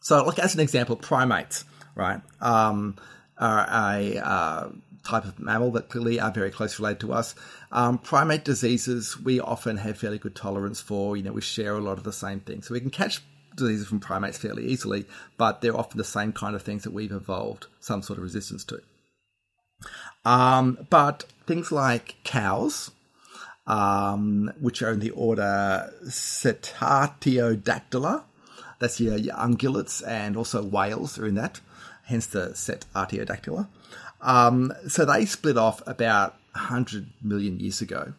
So, 0.00 0.24
like 0.24 0.38
as 0.38 0.54
an 0.54 0.60
example, 0.60 0.96
primates, 0.96 1.64
right? 1.94 2.20
Um, 2.40 2.96
are 3.38 3.66
a 3.68 4.16
uh, 4.16 4.68
type 5.06 5.24
of 5.24 5.38
mammal 5.38 5.70
that 5.72 5.88
clearly 5.88 6.20
are 6.20 6.32
very 6.32 6.50
close 6.50 6.78
related 6.78 7.00
to 7.00 7.12
us. 7.12 7.34
Um, 7.72 7.98
primate 7.98 8.44
diseases 8.44 9.18
we 9.18 9.40
often 9.40 9.78
have 9.78 9.98
fairly 9.98 10.18
good 10.18 10.34
tolerance 10.34 10.80
for. 10.80 11.16
You 11.16 11.22
know, 11.22 11.32
we 11.32 11.40
share 11.40 11.76
a 11.76 11.80
lot 11.80 11.98
of 11.98 12.04
the 12.04 12.12
same 12.12 12.40
things, 12.40 12.66
so 12.66 12.74
we 12.74 12.80
can 12.80 12.90
catch 12.90 13.22
diseases 13.54 13.86
from 13.86 14.00
primates 14.00 14.38
fairly 14.38 14.66
easily, 14.66 15.06
but 15.38 15.60
they're 15.60 15.76
often 15.76 15.98
the 15.98 16.04
same 16.04 16.32
kind 16.32 16.54
of 16.54 16.62
things 16.62 16.84
that 16.84 16.92
we've 16.92 17.12
evolved 17.12 17.66
some 17.80 18.02
sort 18.02 18.18
of 18.18 18.22
resistance 18.22 18.64
to. 18.64 18.80
Um, 20.24 20.86
but 20.90 21.24
things 21.46 21.72
like 21.72 22.16
cows, 22.24 22.90
um, 23.66 24.52
which 24.60 24.82
are 24.82 24.92
in 24.92 25.00
the 25.00 25.10
order 25.10 25.90
Cetartiodactyla, 26.04 28.24
that's 28.78 29.00
your, 29.00 29.16
your 29.16 29.34
ungulates, 29.36 30.06
and 30.06 30.36
also 30.36 30.62
whales 30.62 31.18
are 31.18 31.26
in 31.26 31.36
that 31.36 31.60
hence 32.06 32.26
the 32.26 32.54
set 32.54 32.86
Artiodactyla. 32.94 33.68
Um, 34.26 34.72
so 34.88 35.06
they 35.06 35.24
split 35.24 35.56
off 35.56 35.82
about 35.86 36.34
100 36.52 37.06
million 37.22 37.60
years 37.60 37.80
ago. 37.80 38.12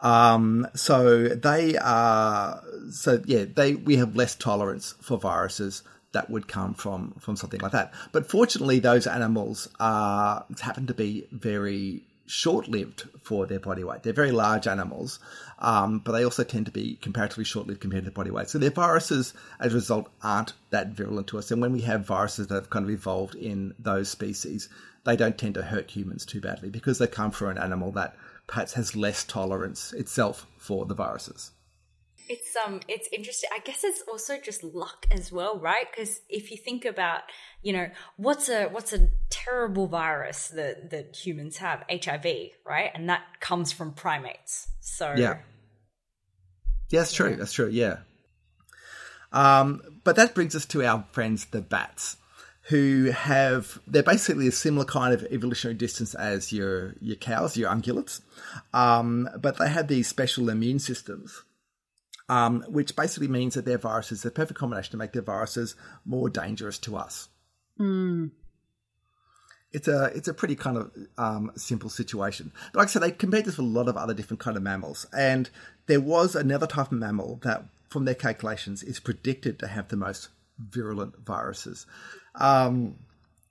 Um, 0.00 0.66
so 0.74 1.28
they 1.28 1.76
are, 1.76 2.62
so 2.90 3.22
yeah, 3.26 3.44
they, 3.44 3.74
we 3.74 3.96
have 3.96 4.16
less 4.16 4.34
tolerance 4.34 4.94
for 5.00 5.18
viruses 5.18 5.82
that 6.12 6.30
would 6.30 6.48
come 6.48 6.72
from, 6.72 7.14
from 7.20 7.36
something 7.36 7.60
like 7.60 7.72
that. 7.72 7.92
But 8.12 8.30
fortunately, 8.30 8.78
those 8.78 9.06
animals 9.06 9.68
are, 9.78 10.46
happen 10.60 10.86
to 10.86 10.94
be 10.94 11.26
very 11.30 12.04
short 12.28 12.68
lived 12.68 13.08
for 13.22 13.46
their 13.46 13.58
body 13.58 13.82
weight. 13.82 14.02
They're 14.02 14.12
very 14.12 14.32
large 14.32 14.66
animals, 14.66 15.18
um, 15.58 16.00
but 16.00 16.12
they 16.12 16.24
also 16.24 16.44
tend 16.44 16.66
to 16.66 16.72
be 16.72 16.96
comparatively 16.96 17.44
short 17.44 17.66
lived 17.66 17.80
compared 17.80 18.04
to 18.04 18.10
body 18.10 18.30
weight. 18.30 18.50
So 18.50 18.58
their 18.58 18.70
viruses, 18.70 19.34
as 19.58 19.72
a 19.72 19.76
result, 19.76 20.10
aren't 20.22 20.52
that 20.70 20.88
virulent 20.88 21.26
to 21.28 21.38
us. 21.38 21.50
And 21.50 21.60
when 21.60 21.72
we 21.72 21.80
have 21.82 22.06
viruses 22.06 22.46
that 22.48 22.54
have 22.54 22.70
kind 22.70 22.84
of 22.84 22.90
evolved 22.90 23.34
in 23.34 23.74
those 23.78 24.08
species, 24.10 24.68
they 25.04 25.16
don't 25.16 25.38
tend 25.38 25.54
to 25.54 25.62
hurt 25.62 25.90
humans 25.90 26.26
too 26.26 26.40
badly 26.40 26.68
because 26.68 26.98
they 26.98 27.06
come 27.06 27.30
from 27.30 27.48
an 27.48 27.58
animal 27.58 27.92
that 27.92 28.14
perhaps 28.46 28.74
has 28.74 28.94
less 28.94 29.24
tolerance 29.24 29.92
itself 29.92 30.46
for 30.58 30.84
the 30.84 30.94
viruses. 30.94 31.52
It's 32.28 32.54
um, 32.56 32.80
it's 32.88 33.08
interesting. 33.10 33.48
I 33.54 33.60
guess 33.60 33.84
it's 33.84 34.02
also 34.02 34.38
just 34.38 34.62
luck 34.62 35.06
as 35.10 35.32
well, 35.32 35.58
right? 35.58 35.86
Because 35.90 36.20
if 36.28 36.50
you 36.50 36.58
think 36.58 36.84
about, 36.84 37.22
you 37.62 37.72
know, 37.72 37.88
what's 38.16 38.50
a 38.50 38.66
what's 38.66 38.92
a 38.92 39.08
terrible 39.48 39.86
virus 39.86 40.48
that 40.48 40.90
that 40.90 41.16
humans 41.16 41.58
have, 41.58 41.84
HIV, 41.90 42.24
right? 42.66 42.90
And 42.94 43.08
that 43.08 43.22
comes 43.40 43.72
from 43.72 43.92
primates. 43.92 44.68
So 44.80 45.14
yeah, 45.16 45.38
yeah, 46.90 47.00
that's 47.00 47.12
true. 47.12 47.36
That's 47.36 47.52
true. 47.52 47.68
Yeah. 47.68 47.98
Um, 49.32 49.82
but 50.04 50.16
that 50.16 50.34
brings 50.34 50.54
us 50.54 50.64
to 50.66 50.84
our 50.84 51.04
friends, 51.12 51.46
the 51.46 51.60
bats, 51.60 52.16
who 52.62 53.10
have 53.10 53.78
they're 53.86 54.02
basically 54.02 54.48
a 54.48 54.52
similar 54.52 54.86
kind 54.86 55.12
of 55.12 55.24
evolutionary 55.30 55.76
distance 55.76 56.14
as 56.14 56.52
your 56.52 56.94
your 57.00 57.16
cows, 57.16 57.56
your 57.56 57.70
ungulates, 57.70 58.20
um, 58.72 59.28
but 59.40 59.58
they 59.58 59.68
have 59.68 59.88
these 59.88 60.08
special 60.08 60.48
immune 60.48 60.78
systems 60.78 61.42
um, 62.28 62.62
which 62.68 62.94
basically 62.94 63.28
means 63.28 63.54
that 63.54 63.64
their 63.64 63.78
viruses, 63.78 64.22
the 64.22 64.30
perfect 64.30 64.58
combination 64.58 64.92
to 64.92 64.96
make 64.96 65.12
their 65.12 65.22
viruses 65.22 65.74
more 66.04 66.28
dangerous 66.28 66.78
to 66.80 66.96
us. 66.96 67.28
Mm. 67.80 68.32
It's 69.72 69.88
a 69.88 70.10
it's 70.14 70.28
a 70.28 70.34
pretty 70.34 70.56
kind 70.56 70.76
of 70.76 70.90
um, 71.16 71.52
simple 71.56 71.90
situation. 71.90 72.52
But 72.72 72.80
like 72.80 72.88
I 72.88 72.90
said, 72.90 73.02
they 73.02 73.10
compared 73.10 73.44
this 73.44 73.58
with 73.58 73.66
a 73.66 73.70
lot 73.70 73.88
of 73.88 73.96
other 73.96 74.14
different 74.14 74.40
kind 74.40 74.56
of 74.56 74.62
mammals, 74.62 75.06
and 75.16 75.50
there 75.86 76.00
was 76.00 76.34
another 76.34 76.66
type 76.66 76.86
of 76.86 76.98
mammal 76.98 77.40
that, 77.42 77.64
from 77.88 78.04
their 78.04 78.14
calculations, 78.14 78.82
is 78.82 79.00
predicted 79.00 79.58
to 79.58 79.66
have 79.66 79.88
the 79.88 79.96
most 79.96 80.28
virulent 80.58 81.14
viruses. 81.24 81.86
Um, 82.34 82.96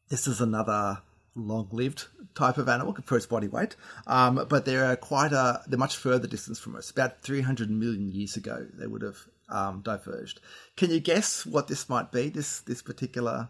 this 0.10 0.28
is 0.28 0.42
another 0.42 1.02
long-lived 1.36 2.08
type 2.34 2.58
of 2.58 2.68
animal 2.68 2.98
for 3.06 3.16
its 3.16 3.28
body 3.28 3.48
weight, 3.48 3.76
um, 4.08 4.46
but 4.50 4.66
they're 4.66 4.96
quite 4.96 5.34
a 5.34 5.62
they're 5.68 5.78
much 5.78 5.98
further 5.98 6.28
distance 6.28 6.60
from 6.60 6.76
us. 6.76 6.90
About 6.90 7.22
300 7.22 7.70
million 7.70 8.12
years 8.12 8.36
ago, 8.36 8.66
they 8.74 8.88
would 8.88 9.04
have 9.04 9.18
um, 9.50 9.82
diverged. 9.82 10.40
Can 10.76 10.90
you 10.90 11.00
guess 11.00 11.46
what 11.46 11.68
this 11.68 11.90
might 11.90 12.12
be? 12.12 12.30
This 12.30 12.62
this 12.62 12.82
particular 12.82 13.50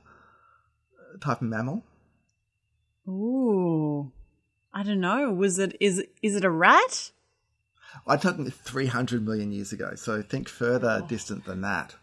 type 1.21 1.41
of 1.41 1.47
mammal? 1.47 1.83
Ooh, 3.07 4.11
I 4.73 4.83
don't 4.83 4.99
know. 4.99 5.31
Was 5.31 5.59
it 5.59 5.77
is 5.79 6.03
is 6.21 6.35
it 6.35 6.43
a 6.43 6.49
rat? 6.49 7.11
I'm 8.05 8.19
talking 8.19 8.49
300 8.49 9.25
million 9.25 9.51
years 9.51 9.71
ago, 9.71 9.95
so 9.95 10.21
think 10.21 10.49
further 10.49 11.01
oh. 11.03 11.07
distant 11.07 11.45
than 11.45 11.61
that. 11.61 11.95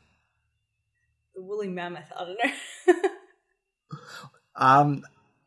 The 1.34 1.42
woolly 1.42 1.68
mammoth. 1.68 2.10
I 2.18 2.24
don't 2.24 2.38
know. 2.96 3.08
um, 4.56 5.02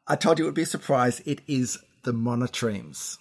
I 0.08 0.16
told 0.16 0.40
you 0.40 0.46
it 0.46 0.48
would 0.48 0.56
be 0.56 0.62
a 0.62 0.68
surprise. 0.68 1.22
It 1.26 1.42
is 1.48 1.80
the 2.04 2.14
monotremes. 2.14 3.18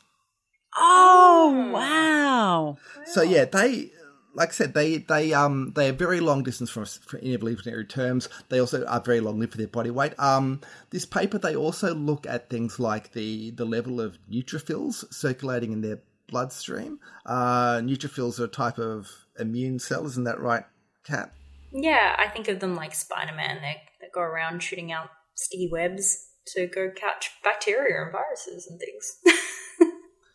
Oh 0.77 1.71
wow! 1.73 2.77
So 3.07 3.23
yeah, 3.23 3.47
they 3.47 3.93
like 4.37 4.51
I 4.51 4.53
said, 4.53 4.75
they 4.75 4.99
they 4.99 5.33
um 5.33 5.73
they 5.75 5.89
are 5.89 5.93
very 5.93 6.21
long 6.21 6.43
distance 6.43 6.71
from, 6.71 6.85
in 7.21 7.33
evolutionary 7.33 7.87
terms. 7.87 8.29
They 8.51 8.61
also 8.61 8.85
are 8.85 9.01
very 9.01 9.21
long 9.21 9.41
lived 9.41 9.53
for 9.53 9.59
their 9.59 9.67
body 9.67 9.91
weight. 9.91 10.13
Um, 10.19 10.61
this 10.91 11.07
paper 11.07 11.39
they 11.39 11.57
also 11.57 11.95
look 11.95 12.27
at 12.27 12.51
things 12.51 12.79
like 12.79 13.13
the 13.13 13.51
the 13.53 13.65
level 13.65 14.01
of 14.01 14.19
neutrophils 14.31 15.13
circulating 15.13 15.73
in 15.73 15.81
their 15.81 16.01
bloodstream. 16.29 17.01
Uh, 17.25 17.79
neutrophils 17.79 18.39
are 18.39 18.45
a 18.45 18.49
type 18.49 18.79
of 18.79 19.11
immune 19.39 19.79
cell, 19.79 20.07
isn't 20.07 20.25
that 20.25 20.39
right, 20.39 20.65
Kat? 21.05 21.33
Yeah, 21.73 22.15
I 22.19 22.29
think 22.29 22.49
of 22.49 22.61
them 22.61 22.77
like 22.77 22.95
Spider 22.95 23.35
Man. 23.35 23.63
They 23.63 23.83
they 24.01 24.09
go 24.15 24.21
around 24.21 24.63
shooting 24.63 24.93
out 24.93 25.09
sticky 25.35 25.71
webs 25.73 26.29
to 26.49 26.67
go 26.67 26.91
catch 26.95 27.31
bacteria 27.43 28.03
and 28.03 28.13
viruses 28.13 28.69
and 28.69 28.79
things. 28.79 29.39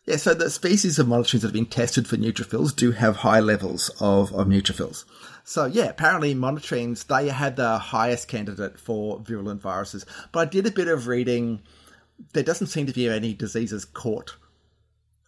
Yeah, 0.04 0.16
so 0.16 0.34
the 0.34 0.50
species 0.50 0.98
of 0.98 1.06
monotremes 1.06 1.42
that 1.42 1.48
have 1.48 1.52
been 1.52 1.66
tested 1.66 2.08
for 2.08 2.16
neutrophils 2.16 2.74
do 2.74 2.90
have 2.90 3.18
high 3.18 3.38
levels 3.38 3.88
of, 4.00 4.32
of 4.32 4.48
neutrophils. 4.48 5.04
So 5.44 5.66
yeah, 5.66 5.84
apparently 5.84 6.34
monotremes, 6.34 7.06
they 7.06 7.28
had 7.28 7.54
the 7.54 7.78
highest 7.78 8.26
candidate 8.26 8.80
for 8.80 9.20
virulent 9.20 9.62
viruses. 9.62 10.04
But 10.32 10.40
I 10.40 10.50
did 10.50 10.66
a 10.66 10.72
bit 10.72 10.88
of 10.88 11.06
reading. 11.06 11.62
There 12.32 12.42
doesn't 12.42 12.66
seem 12.66 12.86
to 12.86 12.92
be 12.92 13.08
any 13.08 13.32
diseases 13.32 13.84
caught 13.84 14.36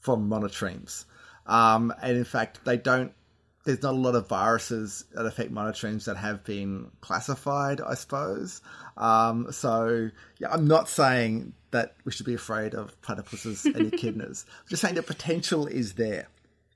from 0.00 0.28
monotremes. 0.28 1.04
Um, 1.46 1.94
and 2.02 2.16
in 2.16 2.24
fact, 2.24 2.64
they 2.64 2.76
don't, 2.76 3.12
there's 3.64 3.82
not 3.82 3.94
a 3.94 3.96
lot 3.96 4.16
of 4.16 4.28
viruses 4.28 5.04
that 5.14 5.24
affect 5.24 5.52
monotremes 5.52 6.04
that 6.06 6.16
have 6.16 6.42
been 6.42 6.90
classified, 7.00 7.80
I 7.80 7.94
suppose. 7.94 8.60
Um, 8.96 9.52
so 9.52 10.10
yeah, 10.38 10.48
I'm 10.50 10.66
not 10.66 10.88
saying 10.88 11.52
that 11.74 11.96
we 12.04 12.12
should 12.12 12.24
be 12.24 12.34
afraid 12.34 12.72
of 12.72 12.98
platypuses 13.02 13.64
and 13.64 13.92
echidnas. 13.92 14.44
Just 14.68 14.80
saying 14.80 14.94
the 14.94 15.02
potential 15.02 15.66
is 15.66 15.94
there. 15.94 16.28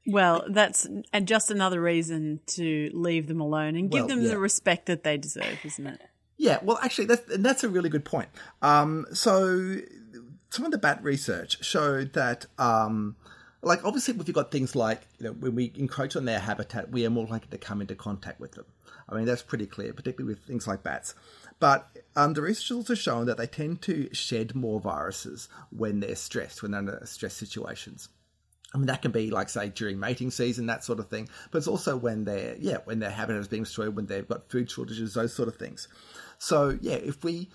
Well, 0.07 0.45
that's 0.49 0.87
and 1.13 1.29
just 1.29 1.51
another 1.51 1.83
reason 1.83 2.41
to 2.47 2.91
leave 2.95 3.27
them 3.27 3.43
alone 3.43 3.77
and 3.77 3.91
give 3.91 4.07
well, 4.07 4.09
them 4.09 4.23
yeah. 4.23 4.31
the 4.31 4.39
respect 4.39 4.87
that 4.87 5.05
they 5.05 5.19
deserve, 5.19 5.59
isn't 5.65 5.87
it? 5.87 6.01
Yeah, 6.39 6.59
well, 6.63 6.79
actually, 6.83 7.07
that's, 7.07 7.23
that's 7.39 7.63
a 7.63 7.69
really 7.69 7.91
good 7.91 8.07
point. 8.07 8.29
Um, 8.63 9.05
so, 9.13 9.77
some 10.49 10.65
of 10.65 10.71
the 10.71 10.79
bat 10.79 11.03
research 11.03 11.63
showed 11.63 12.15
that, 12.15 12.47
um, 12.59 13.17
like, 13.61 13.85
obviously, 13.85 14.15
if 14.15 14.27
you've 14.27 14.35
got 14.35 14.51
things 14.51 14.75
like, 14.75 15.03
you 15.19 15.27
know, 15.27 15.33
when 15.33 15.55
we 15.55 15.73
encroach 15.77 16.17
on 16.17 16.25
their 16.25 16.39
habitat, 16.39 16.91
we 16.91 17.05
are 17.05 17.11
more 17.11 17.27
likely 17.27 17.49
to 17.51 17.59
come 17.59 17.83
into 17.83 17.95
contact 17.95 18.41
with 18.41 18.53
them. 18.53 18.65
I 19.11 19.17
mean, 19.17 19.27
that's 19.27 19.43
pretty 19.43 19.67
clear, 19.67 19.93
particularly 19.93 20.35
with 20.35 20.45
things 20.45 20.67
like 20.67 20.83
bats. 20.83 21.15
But 21.61 21.89
um, 22.15 22.35
the 22.35 22.43
research 22.43 22.89
has 22.89 22.99
shown 22.99 23.27
that 23.27 23.37
they 23.37 23.47
tend 23.47 23.83
to 23.83 24.09
shed 24.13 24.55
more 24.55 24.81
viruses 24.81 25.49
when 25.71 26.01
they're 26.01 26.17
stressed, 26.17 26.63
when 26.63 26.71
they're 26.71 26.79
under 26.81 27.01
stress 27.05 27.35
situations. 27.35 28.09
I 28.75 28.77
mean, 28.77 28.87
that 28.87 29.01
can 29.01 29.13
be 29.13 29.31
like, 29.31 29.49
say, 29.49 29.71
during 29.71 29.99
mating 29.99 30.31
season, 30.31 30.67
that 30.67 30.85
sort 30.85 30.99
of 30.99 31.09
thing. 31.09 31.29
But 31.51 31.59
it's 31.59 31.69
also 31.69 31.97
when 31.97 32.25
they're, 32.25 32.55
yeah, 32.59 32.79
when 32.85 32.99
their 32.99 33.11
habitat 33.11 33.41
is 33.41 33.49
being 33.49 33.63
destroyed, 33.63 33.97
when 33.97 34.07
they've 34.07 34.29
got 34.29 34.51
food 34.51 34.71
shortages, 34.71 35.15
those 35.15 35.33
sort 35.35 35.49
of 35.49 35.57
things. 35.57 35.89
So, 36.39 36.79
yeah, 36.81 36.97
if 36.97 37.25
we 37.25 37.49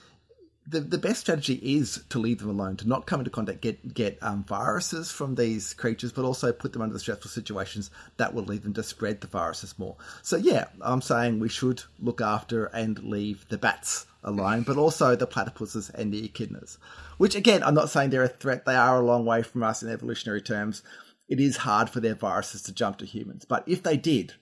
the, 0.65 0.79
the 0.79 0.97
best 0.97 1.19
strategy 1.19 1.59
is 1.61 2.03
to 2.09 2.19
leave 2.19 2.39
them 2.39 2.49
alone, 2.49 2.77
to 2.77 2.87
not 2.87 3.05
come 3.05 3.19
into 3.19 3.29
contact, 3.29 3.61
get 3.61 3.93
get 3.93 4.17
um, 4.21 4.43
viruses 4.43 5.11
from 5.11 5.35
these 5.35 5.73
creatures, 5.73 6.11
but 6.11 6.23
also 6.23 6.53
put 6.53 6.73
them 6.73 6.81
under 6.81 6.93
the 6.93 6.99
stressful 6.99 7.29
situations 7.29 7.91
that 8.17 8.33
will 8.33 8.43
lead 8.43 8.63
them 8.63 8.73
to 8.73 8.83
spread 8.83 9.21
the 9.21 9.27
viruses 9.27 9.77
more. 9.77 9.97
So 10.21 10.37
yeah, 10.37 10.65
I'm 10.81 11.01
saying 11.01 11.39
we 11.39 11.49
should 11.49 11.83
look 11.99 12.21
after 12.21 12.65
and 12.65 13.03
leave 13.03 13.45
the 13.49 13.57
bats 13.57 14.05
alone, 14.23 14.63
but 14.63 14.77
also 14.77 15.15
the 15.15 15.27
platypuses 15.27 15.93
and 15.93 16.13
the 16.13 16.27
echidnas. 16.27 16.77
Which 17.17 17.35
again, 17.35 17.61
I'm 17.61 17.75
not 17.75 17.89
saying 17.89 18.11
they're 18.11 18.23
a 18.23 18.29
threat; 18.29 18.65
they 18.65 18.75
are 18.75 19.01
a 19.01 19.05
long 19.05 19.25
way 19.25 19.43
from 19.43 19.63
us 19.63 19.83
in 19.83 19.89
evolutionary 19.89 20.41
terms. 20.41 20.81
It 21.27 21.39
is 21.39 21.57
hard 21.57 21.89
for 21.89 21.99
their 21.99 22.15
viruses 22.15 22.63
to 22.63 22.73
jump 22.73 22.97
to 22.97 23.05
humans, 23.05 23.45
but 23.45 23.63
if 23.67 23.83
they 23.83 23.97
did, 23.97 24.33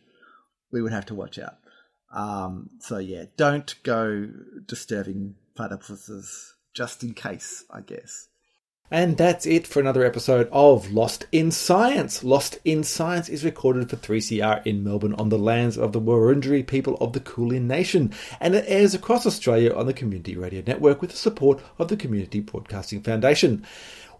we 0.71 0.81
would 0.81 0.91
have 0.91 1.05
to 1.07 1.15
watch 1.15 1.39
out. 1.39 1.57
Um, 2.13 2.69
so 2.79 2.97
yeah, 2.97 3.25
don't 3.37 3.73
go 3.83 4.29
disturbing 4.67 5.35
platypuses 5.57 6.51
just 6.73 7.03
in 7.03 7.13
case, 7.13 7.63
I 7.69 7.81
guess. 7.81 8.27
And 8.93 9.15
that's 9.15 9.45
it 9.45 9.67
for 9.67 9.79
another 9.79 10.03
episode 10.03 10.49
of 10.51 10.91
Lost 10.91 11.25
in 11.31 11.49
Science. 11.51 12.25
Lost 12.25 12.59
in 12.65 12.83
Science 12.83 13.29
is 13.29 13.45
recorded 13.45 13.89
for 13.89 13.95
3CR 13.95 14.67
in 14.67 14.83
Melbourne 14.83 15.13
on 15.13 15.29
the 15.29 15.39
lands 15.39 15.77
of 15.77 15.93
the 15.93 16.01
Wurundjeri 16.01 16.67
people 16.67 16.95
of 16.95 17.13
the 17.13 17.21
Kulin 17.21 17.67
Nation, 17.67 18.13
and 18.41 18.53
it 18.53 18.65
airs 18.67 18.93
across 18.93 19.25
Australia 19.25 19.73
on 19.73 19.85
the 19.85 19.93
Community 19.93 20.35
Radio 20.35 20.61
Network 20.67 20.99
with 20.99 21.11
the 21.11 21.15
support 21.15 21.61
of 21.79 21.87
the 21.87 21.95
Community 21.95 22.41
Broadcasting 22.41 23.01
Foundation. 23.01 23.65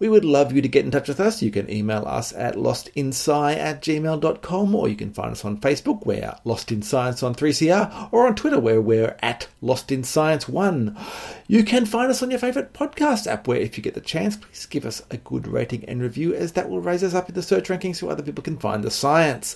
We 0.01 0.09
would 0.09 0.25
love 0.25 0.51
you 0.51 0.63
to 0.63 0.67
get 0.67 0.83
in 0.83 0.89
touch 0.89 1.07
with 1.07 1.19
us. 1.19 1.43
You 1.43 1.51
can 1.51 1.69
email 1.69 2.03
us 2.07 2.33
at 2.33 2.55
lostinsci 2.55 3.55
at 3.55 3.83
gmail.com 3.83 4.73
or 4.73 4.89
you 4.89 4.95
can 4.95 5.13
find 5.13 5.31
us 5.31 5.45
on 5.45 5.59
Facebook, 5.59 6.07
we're 6.07 6.33
Lost 6.43 6.71
in 6.71 6.81
Science 6.81 7.21
on 7.21 7.35
3CR, 7.35 8.09
or 8.11 8.25
on 8.25 8.33
Twitter, 8.33 8.59
where 8.59 8.81
we're 8.81 9.15
at 9.21 9.47
Lost 9.61 9.91
in 9.91 10.03
Science 10.03 10.49
1. 10.49 10.97
You 11.45 11.63
can 11.63 11.85
find 11.85 12.09
us 12.09 12.23
on 12.23 12.31
your 12.31 12.39
favourite 12.39 12.73
podcast 12.73 13.27
app, 13.27 13.47
where 13.47 13.59
if 13.59 13.77
you 13.77 13.83
get 13.83 13.93
the 13.93 14.01
chance, 14.01 14.37
please 14.37 14.65
give 14.65 14.87
us 14.87 15.03
a 15.11 15.17
good 15.17 15.45
rating 15.45 15.85
and 15.85 16.01
review, 16.01 16.33
as 16.33 16.53
that 16.53 16.67
will 16.67 16.81
raise 16.81 17.03
us 17.03 17.13
up 17.13 17.29
in 17.29 17.35
the 17.35 17.43
search 17.43 17.67
rankings 17.67 17.97
so 17.97 18.09
other 18.09 18.23
people 18.23 18.43
can 18.43 18.57
find 18.57 18.83
the 18.83 18.89
science 18.89 19.55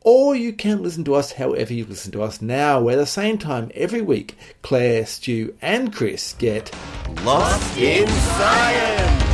or 0.00 0.34
you 0.34 0.52
can 0.52 0.82
listen 0.82 1.04
to 1.04 1.14
us 1.14 1.32
however 1.32 1.72
you 1.72 1.86
listen 1.86 2.10
to 2.12 2.22
us 2.22 2.42
now, 2.42 2.80
where 2.80 2.96
the 2.96 3.06
same 3.06 3.38
time 3.38 3.70
every 3.74 4.02
week, 4.02 4.36
Claire, 4.60 5.06
Stu, 5.06 5.54
and 5.62 5.94
Chris 5.94 6.34
get 6.34 6.74
Lost 7.22 7.78
in 7.78 8.06
Science! 8.08 9.33